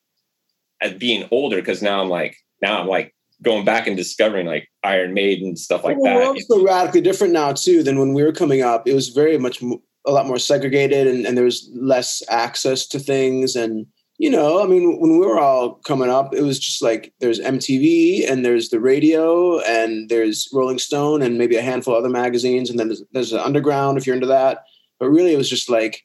[0.83, 4.69] at being older because now i'm like now i'm like going back and discovering like
[4.85, 8.13] iron maiden and stuff like well, We're that also radically different now too than when
[8.13, 8.87] we were coming up.
[8.87, 9.63] It was very much
[10.07, 13.57] a lot more segregated, and, and there was less access to things.
[13.57, 13.87] And
[14.19, 17.41] you know, I mean, when we were all coming up, it was just like there's
[17.41, 22.13] MTV and there's the radio and there's Rolling Stone and maybe a handful of other
[22.13, 24.65] magazines, and then there's, there's the underground if you're into that.
[24.99, 26.03] But really, it was just like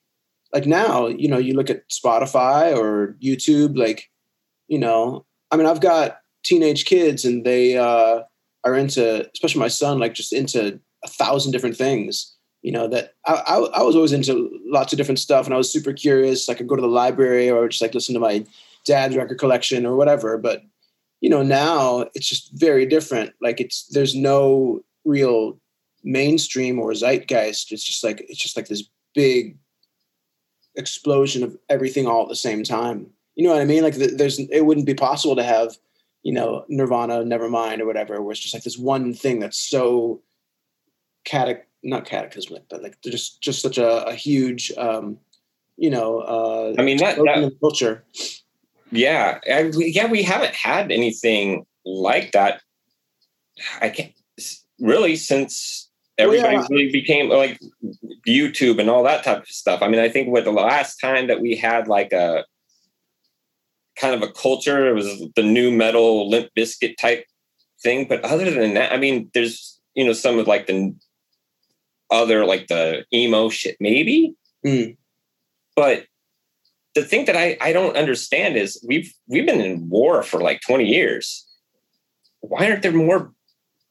[0.55, 4.09] like now, you know, you look at Spotify or YouTube, like
[4.67, 8.21] you know, I mean, I've got teenage kids and they uh,
[8.63, 12.31] are into, especially my son, like just into a thousand different things.
[12.61, 15.57] You know that I, I, I was always into lots of different stuff, and I
[15.57, 16.49] was super curious.
[16.49, 18.43] I could go to the library or just like listen to my
[18.85, 20.37] dad's record collection or whatever.
[20.37, 20.63] But
[21.21, 23.33] you know now it's just very different.
[23.39, 25.59] Like it's there's no real
[26.03, 27.71] mainstream or zeitgeist.
[27.71, 29.57] It's just like it's just like this big
[30.77, 33.07] explosion of everything all at the same time.
[33.35, 33.83] You know what I mean?
[33.83, 35.77] Like th- there's it wouldn't be possible to have
[36.23, 40.21] you know Nirvana, Nevermind, or whatever, where it's just like this one thing that's so
[41.25, 45.19] catac not cataclysmic, but like just just such a, a huge um,
[45.77, 48.03] you know uh, i mean that, that in culture.
[48.91, 52.61] yeah I, yeah we haven't had anything like that
[53.81, 54.13] i can't
[54.79, 55.84] really since
[56.17, 57.59] Well, everybody really became like
[58.27, 59.81] youtube and all that type of stuff.
[59.81, 62.45] I mean i think what the last time that we had like a
[63.97, 67.25] kind of a culture it was the new metal Limp Bizkit type
[67.81, 68.07] thing.
[68.07, 70.95] But other than that i mean there's you know some of like the
[72.11, 74.35] other like the emo shit maybe?
[74.65, 74.97] Mm.
[75.75, 76.07] but
[76.95, 80.61] the thing that I, I don't understand is we've we've been in war for like
[80.61, 81.45] 20 years.
[82.39, 83.33] Why aren't there more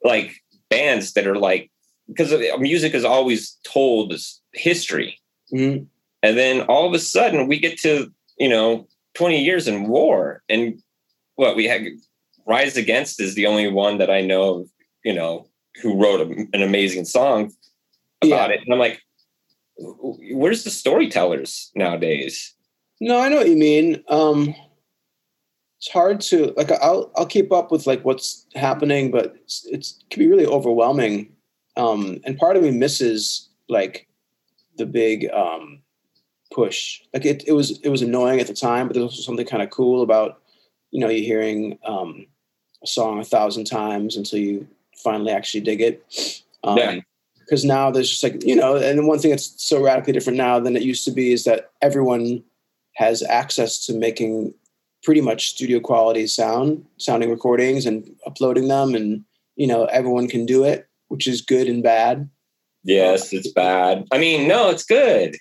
[0.02, 1.70] like bands that are like
[2.08, 5.18] because music is always told as history
[5.52, 5.86] Mhm.
[6.22, 10.42] And then all of a sudden we get to, you know, 20 years in war.
[10.48, 10.82] And
[11.36, 11.82] what we had
[12.46, 14.68] Rise Against is the only one that I know of,
[15.04, 15.48] you know,
[15.82, 17.52] who wrote a, an amazing song
[18.22, 18.56] about yeah.
[18.56, 18.60] it.
[18.64, 19.00] And I'm like,
[19.76, 22.54] where's the storytellers nowadays?
[23.00, 24.02] No, I know what you mean.
[24.08, 24.54] Um,
[25.78, 26.70] it's hard to like.
[26.70, 30.46] I'll I'll keep up with like what's happening, but it's, it's it can be really
[30.46, 31.33] overwhelming.
[31.76, 34.06] Um, and part of me misses like
[34.76, 35.82] the big um,
[36.52, 37.02] push.
[37.12, 39.62] Like it, it was it was annoying at the time, but there's also something kind
[39.62, 40.40] of cool about
[40.90, 42.26] you know you're hearing um,
[42.82, 44.66] a song a thousand times until you
[45.02, 46.42] finally actually dig it.
[46.62, 47.00] Um, yeah.
[47.40, 50.58] Because now there's just like you know, and one thing that's so radically different now
[50.58, 52.42] than it used to be is that everyone
[52.94, 54.54] has access to making
[55.02, 59.24] pretty much studio quality sound, sounding recordings and uploading them, and
[59.56, 62.28] you know everyone can do it, which is good and bad.
[62.82, 64.06] Yes, it's bad.
[64.12, 65.36] I mean, no, it's good.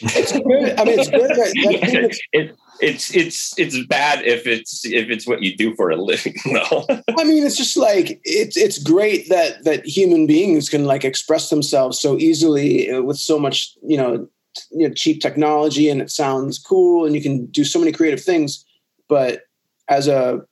[0.00, 0.78] It's good.
[0.78, 2.16] I mean, it's good.
[2.32, 6.36] it, it's it's it's bad if it's if it's what you do for a living
[6.44, 6.86] though
[7.18, 11.50] i mean it's just like it's it's great that that human beings can like express
[11.50, 14.28] themselves so easily with so much you know
[14.70, 18.22] you know, cheap technology and it sounds cool and you can do so many creative
[18.22, 18.64] things.
[19.08, 19.42] But
[19.88, 20.42] as a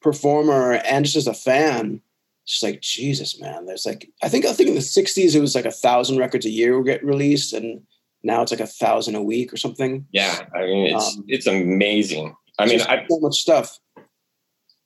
[0.00, 2.00] performer and just as a fan,
[2.44, 3.66] it's just like Jesus, man.
[3.66, 6.46] There's like I think I think in the '60s it was like a thousand records
[6.46, 7.82] a year would get released, and
[8.22, 10.06] now it's like a thousand a week or something.
[10.12, 12.34] Yeah, I mean it's um, it's amazing.
[12.58, 13.78] I mean, I so much stuff.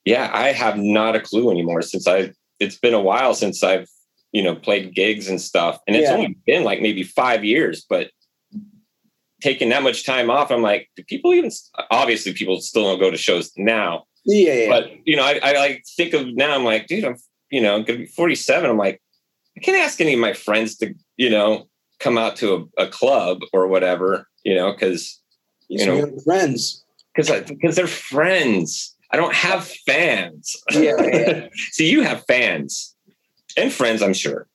[0.04, 2.32] Yeah, I have not a clue anymore since I.
[2.60, 3.88] It's been a while since I've
[4.32, 6.14] you know played gigs and stuff, and it's yeah.
[6.14, 8.10] only been like maybe five years, but
[9.40, 11.50] taking that much time off, I'm like, do people even?
[11.90, 14.04] Obviously, people still don't go to shows now.
[14.24, 14.68] Yeah, yeah.
[14.68, 16.54] But you know, I, I like think of now.
[16.54, 17.16] I'm like, dude, I'm
[17.50, 18.68] you know gonna be 47.
[18.68, 19.00] I'm like,
[19.56, 22.88] I can't ask any of my friends to you know come out to a, a
[22.88, 24.28] club or whatever.
[24.44, 25.20] You know, because
[25.68, 28.94] you, you know friends because because they're friends.
[29.12, 30.56] I don't have fans.
[30.72, 31.00] Yeah.
[31.00, 31.48] yeah.
[31.70, 32.96] so you have fans
[33.56, 34.48] and friends, I'm sure.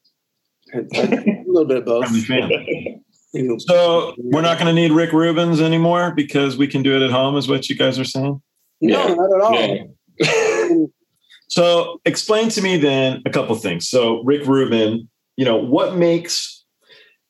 [0.73, 2.07] a little bit of both.
[3.59, 7.11] So we're not going to need Rick Rubens anymore because we can do it at
[7.11, 8.41] home, is what you guys are saying?
[8.81, 9.13] No, yeah.
[9.13, 9.87] not at all.
[10.19, 10.85] Yeah.
[11.51, 13.85] So explain to me then a couple things.
[13.89, 16.63] So Rick Rubin, you know, what makes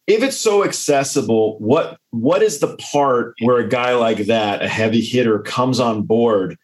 [0.06, 4.68] if it's so accessible, what what is the part where a guy like that, a
[4.68, 6.56] heavy hitter, comes on board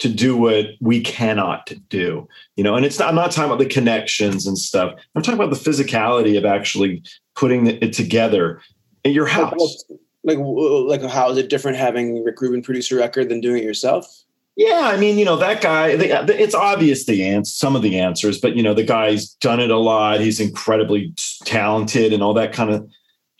[0.00, 2.26] to do what we cannot do?
[2.56, 4.92] You know, and it's not, I'm not talking about the connections and stuff.
[5.14, 7.04] I'm talking about the physicality of actually
[7.36, 8.60] putting it together
[9.04, 9.84] at your house.
[10.24, 13.58] Like, like, like how is it different having Rick Rubin produce a record than doing
[13.58, 14.24] it yourself?
[14.56, 17.98] Yeah, I mean, you know, that guy, uh, it's obvious the answer, some of the
[17.98, 20.20] answers, but, you know, the guy's done it a lot.
[20.20, 21.12] He's incredibly
[21.44, 22.88] talented and all that kind of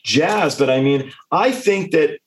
[0.03, 0.57] jazz.
[0.57, 2.19] But I mean, I think that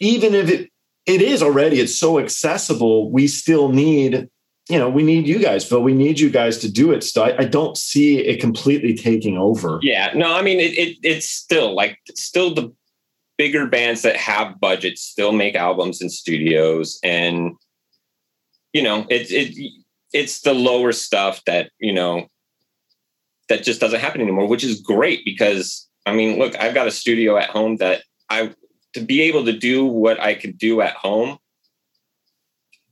[0.00, 0.70] even if it,
[1.06, 4.28] it is already, it's so accessible, we still need,
[4.68, 5.82] you know, we need you guys, Phil.
[5.82, 7.04] We need you guys to do it.
[7.04, 9.78] So I, I don't see it completely taking over.
[9.80, 12.70] Yeah, no, I mean, it, it it's still like, still the
[13.38, 17.52] bigger bands that have budgets still make albums in studios and
[18.72, 19.54] you know it's it
[20.12, 22.26] it's the lower stuff that you know
[23.48, 26.90] that just doesn't happen anymore which is great because i mean look i've got a
[26.90, 28.52] studio at home that i
[28.94, 31.38] to be able to do what i could do at home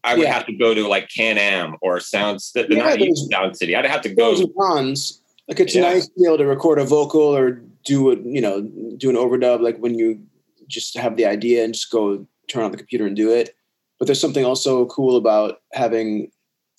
[0.02, 0.32] i would yeah.
[0.32, 4.02] have to go to like can-am or sounds yeah, not even sound city i'd have
[4.02, 5.82] to go cons like it's yeah.
[5.82, 8.62] nice to be able to record a vocal or do a you know
[8.96, 10.20] do an overdub like when you
[10.66, 13.54] just have the idea and just go turn on the computer and do it.
[13.98, 16.30] But there's something also cool about having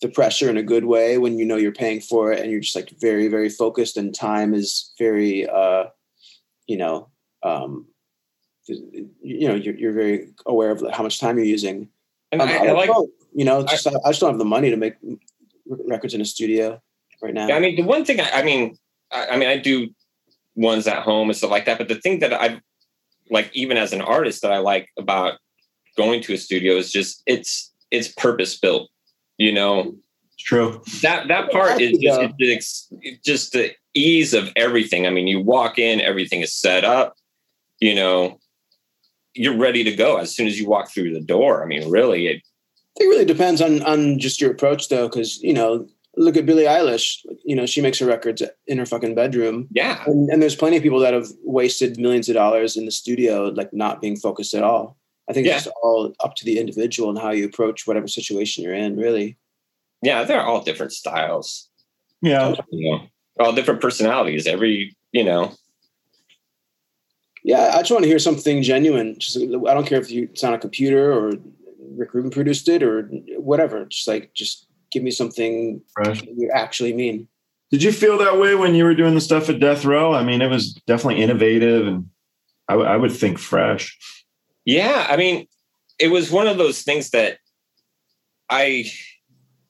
[0.01, 2.59] the pressure in a good way when you know you're paying for it and you're
[2.59, 5.85] just like very, very focused and time is very, uh,
[6.67, 7.09] you know,
[7.43, 7.87] um,
[8.67, 11.87] you know, you're, you're very aware of how much time you're using.
[12.31, 12.89] And I, I, I like,
[13.33, 14.95] you know, just I, I, just don't have the money to make
[15.67, 16.81] records in a studio
[17.21, 17.47] right now.
[17.51, 18.77] I mean, the one thing I, I mean,
[19.11, 19.89] I, I mean, I do
[20.55, 21.77] ones at home and stuff like that.
[21.77, 22.59] But the thing that I've
[23.29, 25.39] like even as an artist that I like about
[25.95, 28.89] going to a studio is just it's it's purpose built.
[29.37, 29.95] You know,
[30.33, 30.81] it's true.
[31.01, 35.07] That that part is just it's, it's just the ease of everything.
[35.07, 37.15] I mean, you walk in, everything is set up.
[37.79, 38.39] You know,
[39.33, 41.63] you're ready to go as soon as you walk through the door.
[41.63, 42.41] I mean, really, it.
[42.97, 46.63] It really depends on on just your approach, though, because you know look at Billie
[46.63, 47.25] Eilish.
[47.43, 49.67] You know, she makes her records in her fucking bedroom.
[49.71, 50.03] Yeah.
[50.05, 53.49] And, and, there's plenty of people that have wasted millions of dollars in the studio,
[53.49, 54.97] like not being focused at all.
[55.29, 55.57] I think yeah.
[55.57, 59.37] it's all up to the individual and how you approach whatever situation you're in, really.
[60.01, 61.69] Yeah, they're all different styles.
[62.21, 62.55] Yeah.
[62.71, 63.07] You know,
[63.39, 64.45] all different personalities.
[64.47, 65.53] Every, you know.
[67.43, 69.19] Yeah, I just want to hear something genuine.
[69.19, 71.33] Just I don't care if you it's on a computer or
[71.95, 73.03] Rick Rubin produced it or
[73.37, 73.85] whatever.
[73.85, 76.23] Just like just give me something Fresh.
[76.23, 77.27] you actually mean.
[77.71, 80.13] Did you feel that way when you were doing the stuff at Death Row?
[80.13, 82.09] I mean, it was definitely innovative, and
[82.67, 83.97] I, w- I would think fresh.
[84.65, 85.47] Yeah, I mean,
[85.99, 87.37] it was one of those things that
[88.49, 88.85] I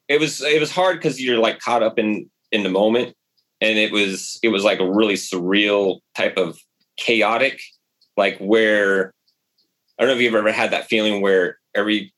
[0.08, 3.16] it was it was hard because you're like caught up in in the moment
[3.62, 6.58] and it was it was like a really surreal type of
[6.98, 7.60] chaotic
[8.16, 9.14] like where
[9.98, 12.14] i don't know if you've ever had that feeling where every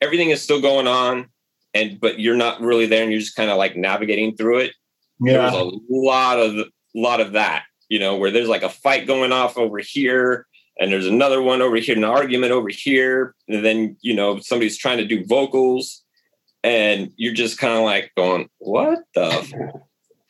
[0.00, 1.26] everything is still going on
[1.74, 4.72] and but you're not really there and you're just kind of like navigating through it.
[5.20, 9.06] There was a lot of lot of that you know where there's like a fight
[9.06, 10.46] going off over here
[10.80, 13.34] and there's another one over here an argument over here.
[13.48, 16.02] And then you know somebody's trying to do vocals.
[16.62, 19.82] And you're just kind of like going what the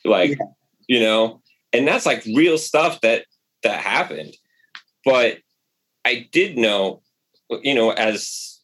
[0.05, 0.45] like Yeah.
[0.87, 1.41] you know?
[1.73, 3.25] And that's like real stuff that
[3.63, 4.35] that happened.
[5.05, 5.39] But
[6.05, 7.01] i did know
[7.61, 8.59] you know as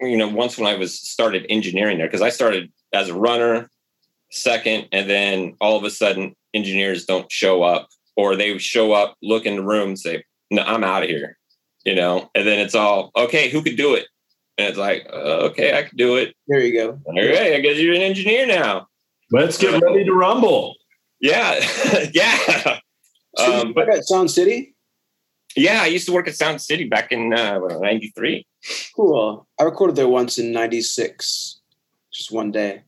[0.00, 3.68] you know once when i was started engineering there because i started as a runner
[4.30, 9.16] second and then all of a sudden engineers don't show up or they show up
[9.22, 11.36] look in the room say no i'm out of here
[11.84, 14.06] you know and then it's all okay who could do it
[14.58, 16.98] and it's like uh, okay i can do it There you go.
[17.04, 18.88] all right i guess you're an engineer now
[19.32, 20.76] Let's get ready to rumble.
[21.20, 21.58] yeah
[22.12, 22.78] yeah
[23.38, 24.74] um, but at Sound City.
[25.56, 28.46] yeah i used to work at sound city back in uh, 93
[28.96, 29.46] Cool.
[29.60, 31.60] I recorded there once in '96,
[32.12, 32.82] just one day.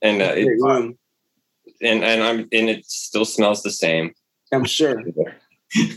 [0.00, 0.46] and uh, it,
[1.82, 4.12] and and i'm and it still smells the same
[4.52, 5.00] I'm sure.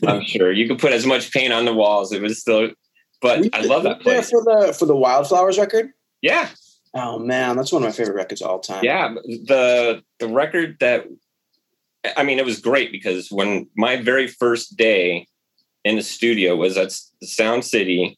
[0.08, 0.52] I'm sure.
[0.52, 2.12] You could put as much paint on the walls.
[2.12, 2.70] It was still
[3.22, 4.30] but We i love that place.
[4.30, 5.92] for the for the Wildflowers record.
[6.22, 6.50] yeah.
[6.96, 8.84] Oh man, that's one of my favorite records of all time.
[8.84, 9.14] yeah.
[9.26, 11.06] The the record that
[12.18, 15.26] i mean it was great because when my very first day
[15.86, 16.92] in the studio was at
[17.24, 18.18] sound city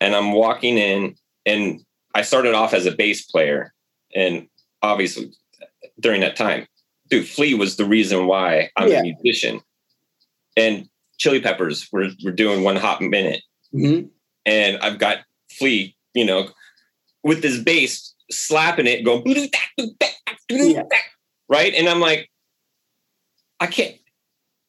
[0.00, 1.80] and i'm walking in and
[2.14, 3.72] i started off as a bass player
[4.14, 4.46] and
[4.80, 5.32] obviously
[5.98, 6.66] during that time
[7.10, 9.00] dude flea was the reason why i'm Yeah.
[9.00, 9.60] a musician
[10.56, 10.88] and
[11.18, 13.42] chili peppers We're we're doing one hot minute
[13.74, 14.10] Mhm.
[14.44, 15.18] and I've got
[15.58, 16.50] Flea, you know,
[17.22, 19.22] with this bass slapping it, going
[20.50, 20.82] Yeah.
[21.48, 22.30] right, and I'm like,
[23.60, 23.96] I can't.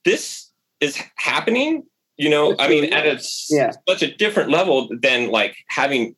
[0.06, 1.84] This is happening,
[2.18, 2.56] you know.
[2.58, 3.72] I mean, at a Yeah.
[3.88, 6.16] such a different level than like having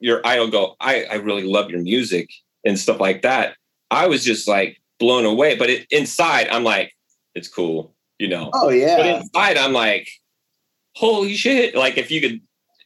[0.00, 0.76] your idol go.
[0.80, 2.28] I I really love your music
[2.64, 3.56] and stuff like that.
[3.90, 6.92] I was just like blown away, but it, inside I'm like,
[7.34, 8.50] it's cool, you know.
[8.52, 8.96] Oh yeah.
[8.96, 10.08] But inside, I'm like,
[10.94, 11.74] holy shit.
[11.74, 12.40] Like, if you could,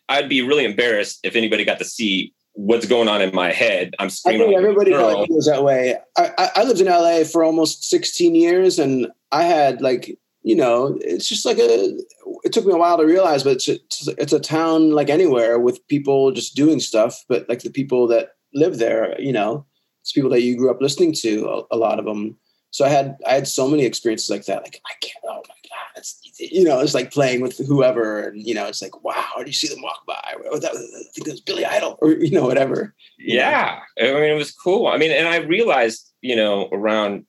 [0.08, 3.94] I'd be really embarrassed if anybody got to see what's going on in my head.
[3.98, 4.48] I'm I screaming.
[4.48, 5.96] think everybody probably feels that way.
[6.16, 10.56] I, I, I lived in LA for almost 16 years, and I had like you
[10.56, 11.98] know, it's just like a.
[12.42, 15.58] It took me a while to realize, but it's it's, it's a town like anywhere
[15.58, 17.22] with people just doing stuff.
[17.28, 19.66] But like the people that live there, you know,
[20.00, 21.48] it's people that you grew up listening to.
[21.48, 22.38] A, a lot of them.
[22.70, 24.62] So I had I had so many experiences like that.
[24.62, 25.24] Like I can't.
[25.24, 28.82] Oh my god, it's you know, it's like playing with whoever, and you know, it's
[28.82, 30.34] like wow, do you see them walk by?
[30.50, 32.94] Oh, that, I think it was Billy Idol, or you know, whatever.
[33.18, 33.80] Yeah.
[33.98, 34.86] I mean, it was cool.
[34.86, 37.24] I mean, and I realized, you know, around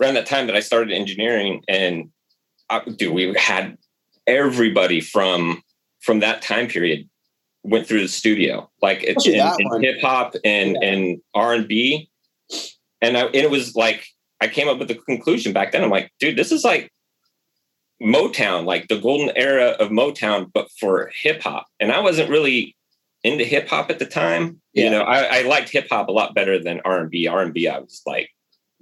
[0.00, 2.10] around that time that I started engineering, and
[2.70, 3.78] I, dude, we had
[4.26, 5.62] everybody from
[6.00, 7.08] from that time period
[7.64, 10.88] went through the studio, like it's in, in hip hop and Yeah.
[10.88, 12.10] and R and B,
[13.00, 14.06] and I, and it was like
[14.40, 15.82] I came up with the conclusion back then.
[15.82, 16.92] I'm like, dude, this is like
[18.02, 21.66] Motown, like the golden era of Motown, but for hip hop.
[21.80, 22.76] And I wasn't really
[23.24, 24.60] into hip hop at the time.
[24.74, 24.84] Yeah.
[24.84, 27.26] You know, I, I liked hip hop a lot better than R and B.
[27.26, 28.30] R and B, I was like,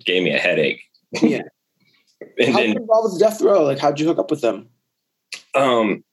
[0.04, 0.82] gave me a headache.
[1.22, 1.42] Yeah.
[2.38, 3.62] and How then you involved with Death Row?
[3.62, 4.68] Like, how'd you hook up with them?
[5.54, 6.04] um,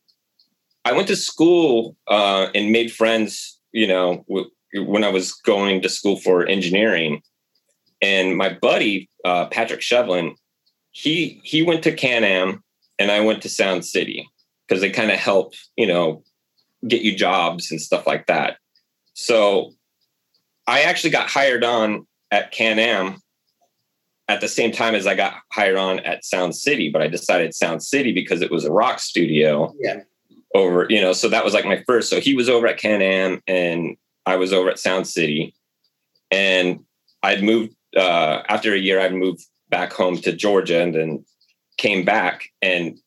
[0.85, 3.59] I went to school uh, and made friends.
[3.71, 7.21] You know, w- when I was going to school for engineering,
[8.01, 10.35] and my buddy uh, Patrick Shevlin,
[10.91, 12.63] he he went to Can Am,
[12.99, 14.27] and I went to Sound City
[14.67, 16.23] because they kind of help you know
[16.87, 18.57] get you jobs and stuff like that.
[19.13, 19.73] So
[20.67, 23.17] I actually got hired on at Can Am
[24.27, 27.53] at the same time as I got hired on at Sound City, but I decided
[27.53, 30.01] Sound City because it was a rock studio Yeah.
[30.55, 32.09] over, you know, so that was like my first.
[32.09, 35.53] So he was over at Can Am and I was over at Sound City.
[36.29, 36.85] And
[37.21, 41.25] I'd moved uh after a year, I'd moved back home to Georgia and then
[41.77, 42.97] came back and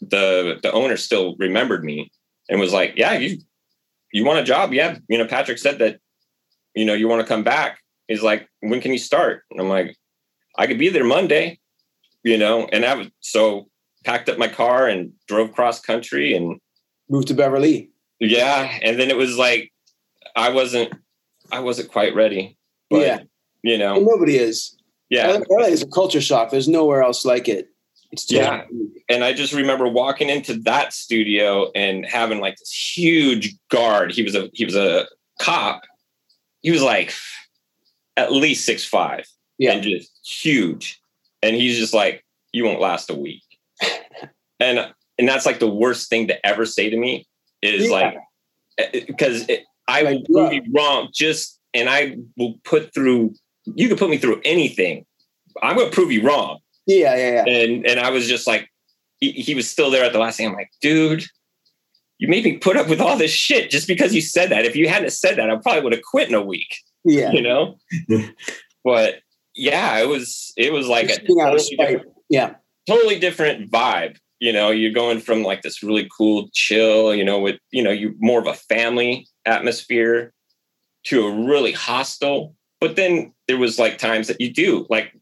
[0.00, 2.10] the the owner still remembered me
[2.48, 3.38] and was like, Yeah, you
[4.12, 4.72] you want a job?
[4.72, 4.98] Yeah.
[5.08, 5.98] You know, Patrick said that,
[6.74, 7.78] you know, you want to come back.
[8.08, 9.44] He's like, when can you start?
[9.50, 9.96] And I'm like,
[10.58, 11.60] I could be there Monday,
[12.24, 13.68] you know, and I was so
[14.04, 16.58] packed up my car and drove cross country and
[17.08, 17.90] moved to Beverly.
[18.18, 19.72] Yeah, and then it was like
[20.36, 20.92] I wasn't
[21.52, 22.58] I wasn't quite ready.
[22.90, 23.18] But, yeah,
[23.62, 24.76] you know, and nobody is.
[25.08, 26.50] Yeah, LA is a culture shock.
[26.50, 27.68] There's nowhere else like it.
[28.12, 28.64] It's yeah,
[29.08, 34.12] and I just remember walking into that studio and having like this huge guard.
[34.12, 35.06] He was a he was a
[35.40, 35.82] cop.
[36.62, 37.12] He was like
[38.16, 39.26] at least six five.
[39.58, 41.00] Yeah, and just huge.
[41.42, 43.42] And he's just like, "You won't last a week."
[44.60, 47.26] and and that's like the worst thing to ever say to me
[47.62, 47.92] is yeah.
[47.92, 51.10] like because eh, I will prove you wrong.
[51.12, 53.34] Just and I will put through.
[53.74, 55.04] You can put me through anything.
[55.62, 56.58] I'm going to prove you wrong.
[56.86, 57.52] Yeah, yeah, yeah.
[57.52, 58.68] And and I was just like,
[59.20, 60.48] he, he was still there at the last thing.
[60.48, 61.24] I'm like, dude,
[62.18, 64.64] you made me put up with all this shit just because you said that.
[64.64, 66.76] If you hadn't said that, I probably would have quit in a week.
[67.04, 67.78] Yeah, you know.
[68.84, 69.16] but
[69.54, 72.54] yeah, it was it was like a totally yeah,
[72.86, 77.38] totally different vibe you know you're going from like this really cool chill you know
[77.38, 80.32] with you know you more of a family atmosphere
[81.04, 85.12] to a really hostile but then there was like times that you do like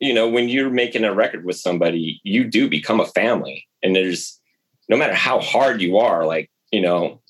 [0.00, 3.94] you know when you're making a record with somebody you do become a family and
[3.94, 4.40] there's
[4.88, 7.20] no matter how hard you are like you know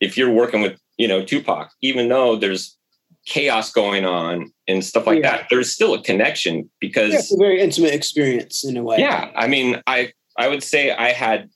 [0.00, 2.76] if you're working with you know tupac even though there's
[3.26, 5.38] chaos going on and stuff like yeah.
[5.38, 8.98] that there's still a connection because yeah, it's a very intimate experience in a way
[8.98, 11.50] yeah i mean i I would say I had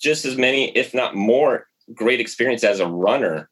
[0.00, 3.50] just as many, if not more, great experience as a runner,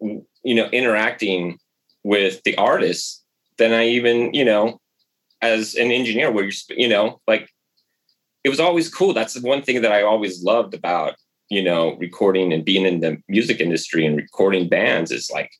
[0.00, 1.58] you know, interacting
[2.02, 3.22] with the artists
[3.58, 4.80] than I even, you know,
[5.42, 7.48] as an engineer where you're, you know, like
[8.44, 9.12] it was always cool.
[9.12, 11.14] That's the one thing that I always loved about,
[11.48, 15.50] you know, recording and being in the music industry and recording bands is like,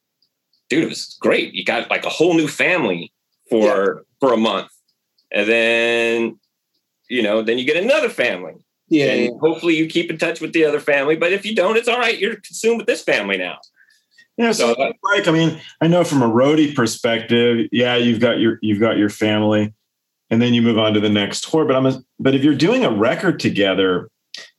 [0.69, 1.53] dude, it was great.
[1.55, 3.13] You got like a whole new family
[3.49, 3.57] for
[3.97, 4.03] yeah.
[4.21, 4.69] for a month.
[5.33, 6.41] And then
[7.11, 8.55] you know, then you get another family.
[8.89, 9.31] Yeah, and yeah.
[9.41, 11.17] hopefully you keep in touch with the other family.
[11.17, 12.19] But if you don't, it's all right.
[12.19, 13.59] You're consumed with this family now.
[14.41, 18.41] Yeah, so, so like I mean, I know from a roadie perspective, yeah, you've got
[18.41, 19.75] your you've got your family,
[20.31, 21.67] and then you move on to the next tour.
[21.67, 24.09] But I'm a, but if you're doing a record together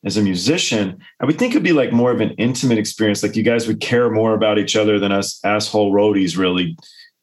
[0.06, 3.24] as a musician, I would think it'd be like more of an intimate experience.
[3.24, 6.78] Like you guys would care more about each other than us asshole roadies really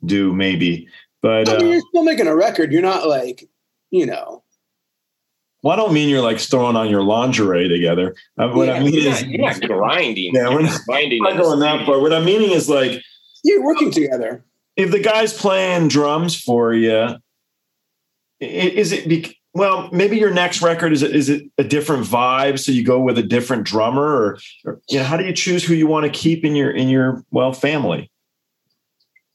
[0.05, 0.89] do, maybe.
[1.23, 2.73] But I mean, uh, you're still making a record.
[2.73, 3.49] You're not like,
[3.93, 4.43] you know,
[5.63, 8.15] well, I don't mean you're like throwing on your lingerie together.
[8.39, 10.35] Uh, what yeah, I mean you're is not, you're not grinding.
[10.35, 12.01] Yeah, we're not, grinding not going that far.
[12.01, 13.03] What I'm meaning is like
[13.45, 14.45] you're working together.
[14.77, 17.17] If the guy's playing drums for you,
[18.41, 19.09] is it?
[19.09, 22.85] Be, well, maybe your next record is it, is it a different vibe, so you
[22.85, 25.89] go with a different drummer, or, or you know, how do you choose who you
[25.89, 28.11] want to keep in your in your well family?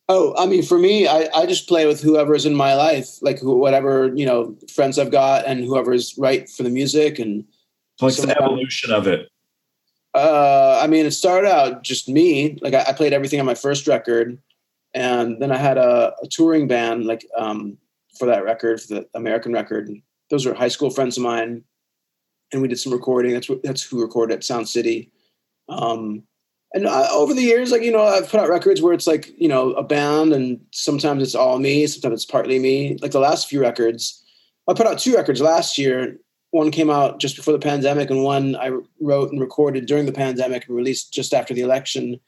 [0.09, 3.39] Oh, I mean, for me, I, I just play with whoever's in my life, like
[3.41, 7.45] whatever you know, friends I've got, and whoever's right for the music, and
[7.97, 9.29] so like the evolution of it.
[10.13, 12.59] Uh, I mean, it started out just me.
[12.61, 14.37] Like I, I played everything on my first record,
[14.93, 17.77] and then I had a, a touring band, like um,
[18.19, 19.89] for that record, for the American record.
[20.29, 21.63] Those were high school friends of mine,
[22.51, 23.31] and we did some recording.
[23.31, 25.11] That's what that's who recorded at Sound City.
[25.69, 26.23] Um,
[26.73, 29.31] and I, over the years, like you know, I've put out records where it's like
[29.39, 32.97] you know a band, and sometimes it's all me, sometimes it's partly me.
[33.01, 34.23] Like the last few records,
[34.67, 36.17] I put out two records last year.
[36.49, 40.11] One came out just before the pandemic, and one I wrote and recorded during the
[40.11, 42.19] pandemic and released just after the election.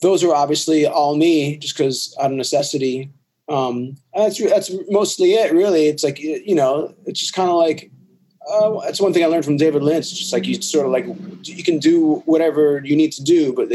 [0.00, 3.10] Those are obviously all me, just because out of necessity.
[3.48, 5.88] Um, that's that's mostly it, really.
[5.88, 7.90] It's like you know, it's just kind of like
[8.50, 10.12] uh, that's one thing I learned from David Lynch.
[10.12, 11.06] Just like you sort of like
[11.42, 13.70] you can do whatever you need to do, but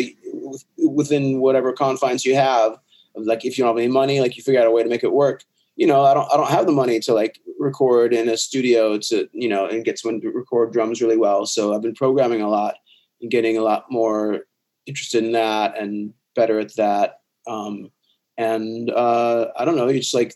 [0.77, 2.77] within whatever confines you have.
[3.15, 5.03] Like if you don't have any money, like you figure out a way to make
[5.03, 5.43] it work.
[5.75, 8.97] You know, I don't I don't have the money to like record in a studio
[8.97, 11.45] to you know and get someone to record drums really well.
[11.45, 12.75] So I've been programming a lot
[13.21, 14.41] and getting a lot more
[14.85, 17.21] interested in that and better at that.
[17.47, 17.91] Um,
[18.37, 20.35] and uh, I don't know, you just like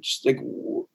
[0.00, 0.38] just like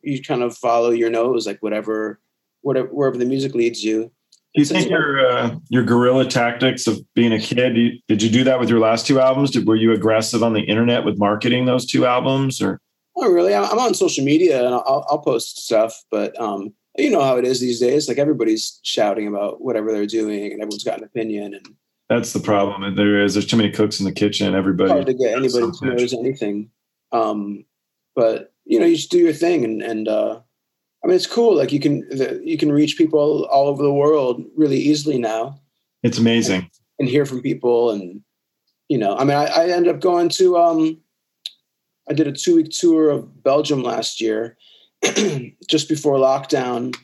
[0.02, 2.20] you kind of follow your nose, like whatever
[2.66, 4.12] whatever wherever the music leads you.
[4.56, 7.78] Do you think your uh, your guerrilla tactics of being a kid?
[7.78, 9.52] You, did you do that with your last two albums?
[9.52, 12.80] Did, were you aggressive on the internet with marketing those two albums, or?
[13.18, 13.54] Not really.
[13.54, 17.46] I'm on social media and I'll, I'll post stuff, but um, you know how it
[17.46, 18.10] is these days.
[18.10, 21.54] Like everybody's shouting about whatever they're doing, and everyone's got an opinion.
[21.54, 21.76] And
[22.10, 22.96] that's the problem.
[22.96, 23.36] There is.
[23.36, 24.56] There's too many cooks in the kitchen.
[24.56, 26.72] Everybody hard to get anybody to knows anything.
[27.12, 27.66] Um,
[28.16, 30.40] but you know, you just do your thing, and and uh,
[31.06, 31.56] I mean, it's cool.
[31.56, 32.04] Like you can
[32.44, 35.62] you can reach people all over the world really easily now.
[36.02, 36.62] It's amazing.
[36.62, 38.22] And, and hear from people, and
[38.90, 40.58] you know, I mean, I, I ended up going to.
[40.58, 41.00] Um,
[42.10, 44.58] I did a two week tour of Belgium last year,
[45.70, 46.98] just before lockdown,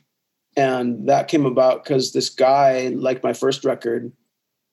[0.57, 4.11] and that came about because this guy liked my first record,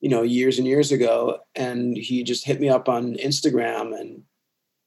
[0.00, 4.22] you know, years and years ago, and he just hit me up on Instagram and.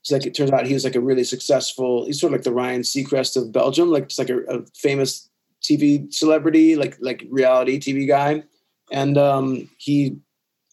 [0.02, 2.06] It's like it turns out he was like a really successful.
[2.06, 5.30] He's sort of like the Ryan Seacrest of Belgium, like just like a, a famous
[5.62, 8.44] TV celebrity, like like reality TV guy.
[8.92, 10.18] And um, he,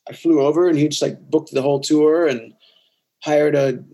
[0.09, 2.53] I flew over and he just like booked the whole tour and
[3.23, 3.85] hired a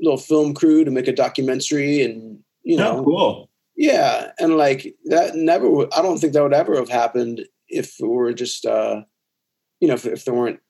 [0.00, 4.94] little film crew to make a documentary and you know oh, cool yeah and like
[5.04, 8.66] that never would i don't think that would ever have happened if it were just
[8.66, 9.02] uh
[9.80, 10.60] you know if, if there weren't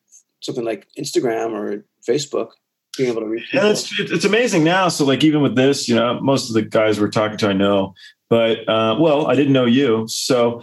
[0.40, 2.50] something like instagram or facebook
[3.00, 5.94] being able to reach yeah it's, it's amazing now so like even with this you
[5.94, 7.94] know most of the guys we're talking to i know
[8.28, 10.62] but uh well i didn't know you so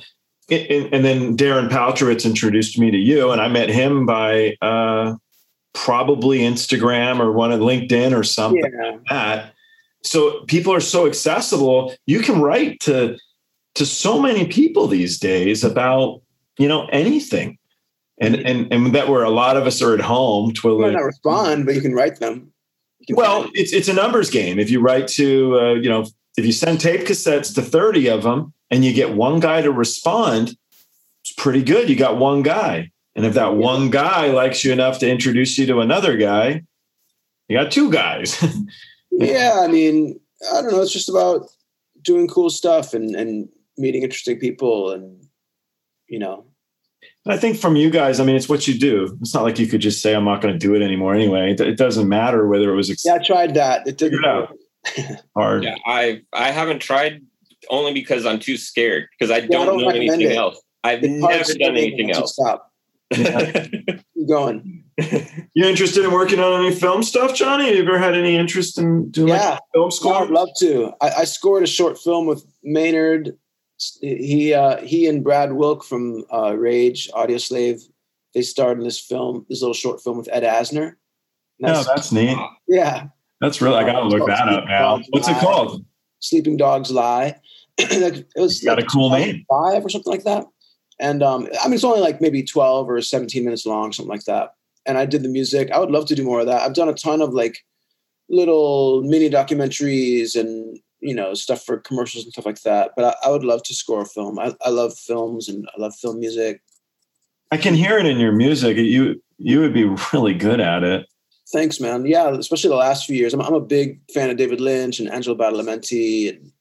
[0.50, 5.16] it, and then Darren Paltrowitz introduced me to you, and I met him by uh,
[5.74, 8.92] probably Instagram or one of LinkedIn or something yeah.
[8.92, 9.54] like that.
[10.04, 11.94] So people are so accessible.
[12.06, 13.18] You can write to
[13.76, 16.22] to so many people these days about
[16.58, 17.58] you know anything,
[18.20, 20.88] and and and that where a lot of us are at home twiddling.
[20.88, 22.52] You might not respond, but you can write them.
[23.06, 24.60] Can well, it's it's a numbers game.
[24.60, 26.06] If you write to uh, you know
[26.38, 29.72] if you send tape cassettes to thirty of them and you get one guy to
[29.72, 30.58] respond,
[31.22, 31.90] it's pretty good.
[31.90, 32.92] You got one guy.
[33.18, 36.62] And if that one guy likes you enough to introduce you to another guy,
[37.48, 38.44] you got two guys.
[39.12, 40.20] yeah, I mean,
[40.54, 40.82] I don't know.
[40.82, 41.48] It's just about
[42.04, 45.26] doing cool stuff and, and meeting interesting people and,
[46.08, 46.46] you know.
[47.30, 49.18] I think from you guys, I mean, it's what you do.
[49.22, 51.52] It's not like you could just say, I'm not going to do it anymore anyway.
[51.52, 52.90] It, it doesn't matter whether it was.
[52.90, 53.88] Ex- yeah, I tried that.
[53.88, 54.58] It didn't out.
[55.36, 55.64] hard.
[55.64, 57.22] Yeah, I I haven't tried
[57.70, 60.38] only because I'm too scared because I, yeah, don't, I don't know anything it.
[60.38, 60.62] else.
[60.84, 62.34] I've it's never done anything else.
[62.34, 62.72] Stop.
[63.16, 63.52] Yeah.
[63.68, 64.84] Keep going.
[65.54, 67.66] You interested in working on any film stuff, Jonny?
[67.66, 69.52] Have you ever had any interest in doing yeah.
[69.52, 70.24] like film score?
[70.24, 70.92] I'd love to.
[71.02, 73.38] I, I, scored a short film with Maynard.
[74.02, 77.82] He uh, he and Brad Wilk from uh, Rage Audioslave
[78.34, 80.94] They starred in this film, this little short film with Ed Asner.
[81.60, 82.38] That's, oh, that's neat.
[82.68, 83.08] Yeah,
[83.40, 83.78] that's really.
[83.78, 85.02] I gotta look that up now.
[85.10, 85.86] What's it called?
[86.20, 87.40] Sleeping Dogs Lie.
[87.78, 89.46] it was got like a cool name.
[89.50, 90.46] Five or something like that.
[91.00, 94.26] And um, I mean, it's only like maybe 12 or 17 minutes long, something like
[94.26, 94.54] that.
[94.88, 95.70] And I did the music.
[95.72, 96.64] I would love to do more of that.
[96.64, 97.60] I've done a ton of like
[98.30, 102.92] little mini documentaries and, you know, stuff for commercials and stuff like that.
[102.96, 104.40] But I, I would love to score a film.
[104.40, 106.62] I, I love films and I love film music.
[107.52, 108.78] I can hear it in your music.
[108.78, 111.08] You you would be really good at it.
[111.52, 112.06] Thanks, man.
[112.06, 113.34] Yeah, especially the last few years.
[113.34, 116.52] I'm, I'm a big fan of David Lynch and Angelo Badalamenti and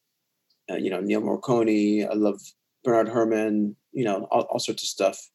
[0.70, 2.08] uh, you know Ennio Morricone.
[2.08, 2.40] I love
[2.84, 5.28] Bernard Herrmann you know all, all sorts of stuff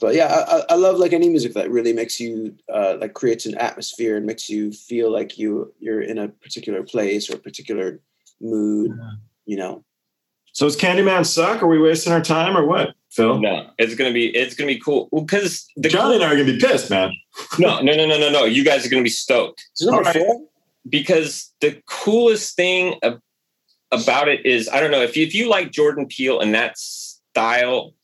[0.00, 3.44] but yeah I, I, love like any music that really makes you uh, like creates
[3.44, 7.38] an atmosphere and makes you feel like you you're in a particular place or a
[7.38, 8.00] particular
[8.42, 9.10] mood yeah.
[9.46, 9.84] you know.
[10.52, 11.62] So is candyman suck?
[11.62, 13.40] Are we wasting our time or what phil?
[13.40, 15.08] No it's gonna be it's gonna be cool.
[15.12, 17.12] Because well, jonny and i are gonna be pissed man.
[17.58, 18.44] No no no no no no.
[18.44, 19.64] You guys are gonna be stoked.
[19.84, 20.24] Right.
[20.88, 22.98] because the coolest thing
[23.90, 26.78] about it is i don't know if you, if you like jordan peele and that
[27.32, 27.94] style,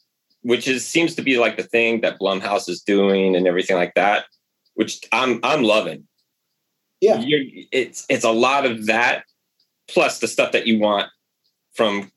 [0.42, 3.94] which is seems to be like the thing that Blumhouse is doing and everything like
[3.94, 4.24] that,
[4.74, 6.04] which I'm I'm loving.
[7.00, 9.24] Yeah, You're, it's it's a lot of that
[9.88, 11.08] plus the stuff that you want
[11.74, 12.10] from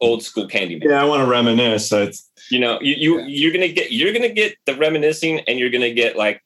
[0.00, 0.84] old school Candyman.
[0.84, 1.92] Yeah, I want to reminisce.
[1.92, 5.70] It's, you know, you you you're gonna get you're gonna get the reminiscing, and you're
[5.70, 6.42] gonna get like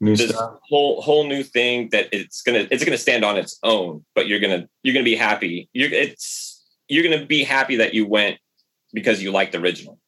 [0.00, 0.58] new this stuff.
[0.68, 4.04] whole whole new thing that it's gonna it's gonna stand on its own.
[4.14, 5.68] But you're gonna you're gonna be happy.
[5.72, 8.38] You're it's you're gonna be happy that you went
[8.92, 9.98] because you liked the original.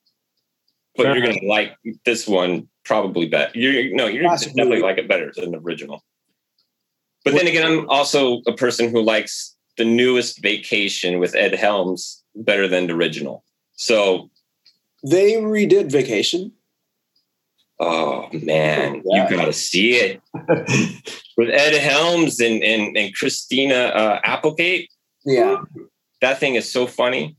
[0.97, 1.16] But sure.
[1.16, 3.53] you're going to like this one probably better.
[3.55, 6.05] You're no, you're definitely like it better than the original.
[7.24, 12.22] But then again, I'm also a person who likes the newest Vacation with Ed Helms
[12.35, 13.45] better than the original.
[13.76, 14.28] So
[15.03, 16.53] they redid Vacation.
[17.78, 20.20] Oh man, you got to see it
[21.39, 24.91] with Ed Helms and and, and Christina uh, Applegate.
[25.24, 25.57] Yeah,
[26.20, 27.37] that thing is so funny.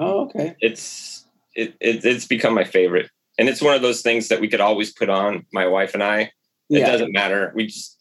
[0.00, 0.56] Oh, okay.
[0.60, 4.48] It's it, it, it's become my favorite, and it's one of those things that we
[4.48, 5.46] could always put on.
[5.52, 6.32] My wife and I.
[6.68, 6.90] It yeah.
[6.90, 7.52] doesn't matter.
[7.54, 7.96] We just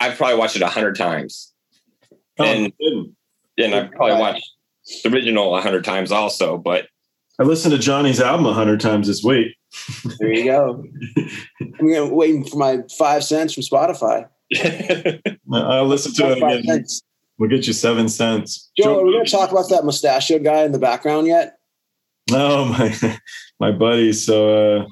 [0.00, 1.54] I've probably watched it a hundred times,
[2.38, 2.72] oh, and
[3.56, 4.50] and I've probably watched
[5.02, 6.58] the original a hundred times also.
[6.58, 6.88] But
[7.38, 9.56] I listened to Jonny's album a hundred times this week.
[10.18, 10.84] There you go.
[11.60, 14.28] I'm gonna waiting for my five cents from Spotify.
[15.52, 16.64] I'll listen to it again.
[16.64, 17.02] Cents.
[17.38, 18.70] We'll get you seven cents.
[18.76, 21.58] Joe, Joe are we going to talk about that mustachio guy in the background yet?
[22.30, 23.18] No, my
[23.60, 24.12] my buddy.
[24.12, 24.86] So uh,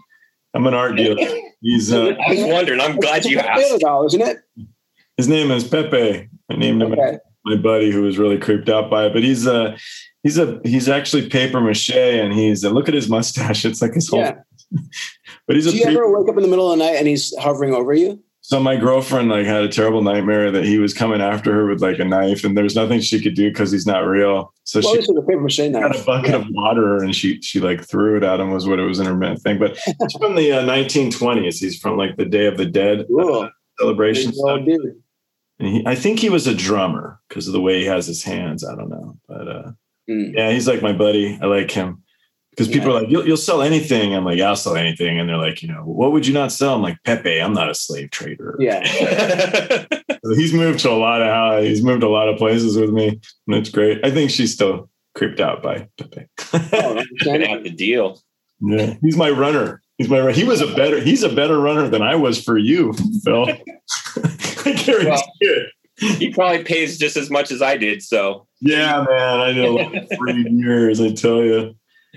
[0.54, 1.26] I'm an art dealer.
[1.60, 1.92] He's.
[1.92, 2.80] Uh, I was wondering.
[2.80, 3.80] I'm glad you asked.
[3.80, 4.38] Doll, isn't it?
[5.16, 6.28] His name is Pepe.
[6.48, 7.18] I named him okay.
[7.46, 9.12] My buddy who was really creeped out by it.
[9.14, 9.76] But he's uh
[10.22, 13.64] he's a he's actually paper mache, and he's a, look at his mustache.
[13.70, 14.20] It's like his whole.
[14.20, 14.34] Yeah.
[15.46, 16.96] but he's Do a you paper, ever wake up in the middle of the night
[16.96, 18.22] and he's hovering over you?
[18.42, 21.82] so my girlfriend like had a terrible nightmare that he was coming after her with
[21.82, 24.52] like a knife, and there's nothing she could do because he's not real.
[24.62, 26.36] So Well, she it's a paper mache got a bucket Yeah.
[26.36, 29.06] of water and she she like threw it at him was what it was in
[29.06, 29.58] her thing.
[29.58, 31.58] But it's from the uh, 1920s.
[31.58, 33.48] He's from like the Day of the Dead uh,
[33.80, 34.32] celebration.
[34.32, 34.60] Stuff.
[34.64, 34.80] dude.
[35.58, 38.22] And he, I think he was a drummer because of the way he has his
[38.22, 38.64] hands.
[38.64, 39.70] I don't know, but uh,
[40.08, 40.34] Mm.
[40.36, 41.36] yeah, he's like my buddy.
[41.42, 42.04] I like him
[42.50, 44.14] because people are like, you'll, you'll sell anything.
[44.14, 45.18] I'm like, yeah, I'll sell anything.
[45.18, 46.76] And they're like, you know, what would you not sell?
[46.76, 48.56] I'm like, Pepe, I'm not a slave trader.
[48.60, 49.84] Yeah.
[50.24, 52.90] So he's moved to a lot of how he's moved a lot of places with
[52.90, 53.20] me.
[53.46, 54.04] And it's great.
[54.04, 56.26] I think she's still creeped out by Pepe.
[56.72, 58.20] Oh, Gonna have the deal.
[58.60, 59.82] Yeah, he's my runner.
[59.98, 62.92] He's my he was a better he's a better runner than I was for you,
[63.24, 63.44] Phil.
[64.64, 65.68] I guarantee Well- it.
[65.98, 68.02] He probably pays just as much as I did.
[68.02, 71.00] So Yeah, man, I know three years.
[71.00, 71.74] I tell you,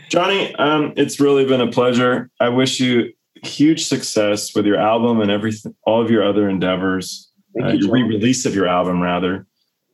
[0.09, 0.53] Jonny.
[0.55, 2.30] Um, it's really been a pleasure.
[2.41, 7.32] I wish you huge success with your album and everything, all of your other endeavors.
[7.57, 9.47] Uh, you, your re-release of your album, rather.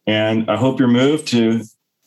[0.07, 1.61] And I hope your move to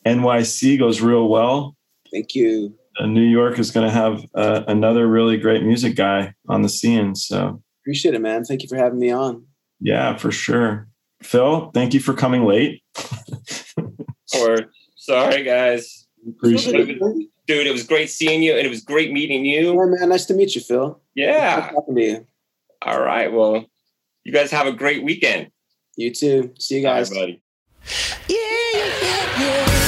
[0.05, 1.77] NYC goes real well.
[2.11, 2.75] Thank you.
[2.99, 6.69] Uh, New York is going to have uh, another really great music guy on the
[6.69, 7.15] scene.
[7.15, 8.43] So, Appreciate it, man.
[8.43, 9.45] Thank you for having me on.
[9.79, 10.87] yeah, for sure.
[11.23, 12.81] Phil, thank you for coming late.
[14.39, 14.57] or
[14.95, 16.07] sorry guys.
[16.27, 16.99] Appreciate it.
[17.47, 19.73] Dude, it was great seeing you and it was great meeting you.
[19.73, 20.09] Yeah, man.
[20.09, 21.01] Nice to meet you, Phil.
[21.15, 21.55] Yeah.
[21.57, 22.27] Nice talking to you.
[22.83, 23.33] All right.
[23.33, 23.65] Well,
[24.23, 25.49] you guys have a great weekend.
[25.97, 26.53] You too.
[26.59, 27.09] See you guys.
[27.09, 27.41] Bye, buddy.
[28.29, 28.35] Yeah,
[28.73, 29.78] yeah, yeah, yeah.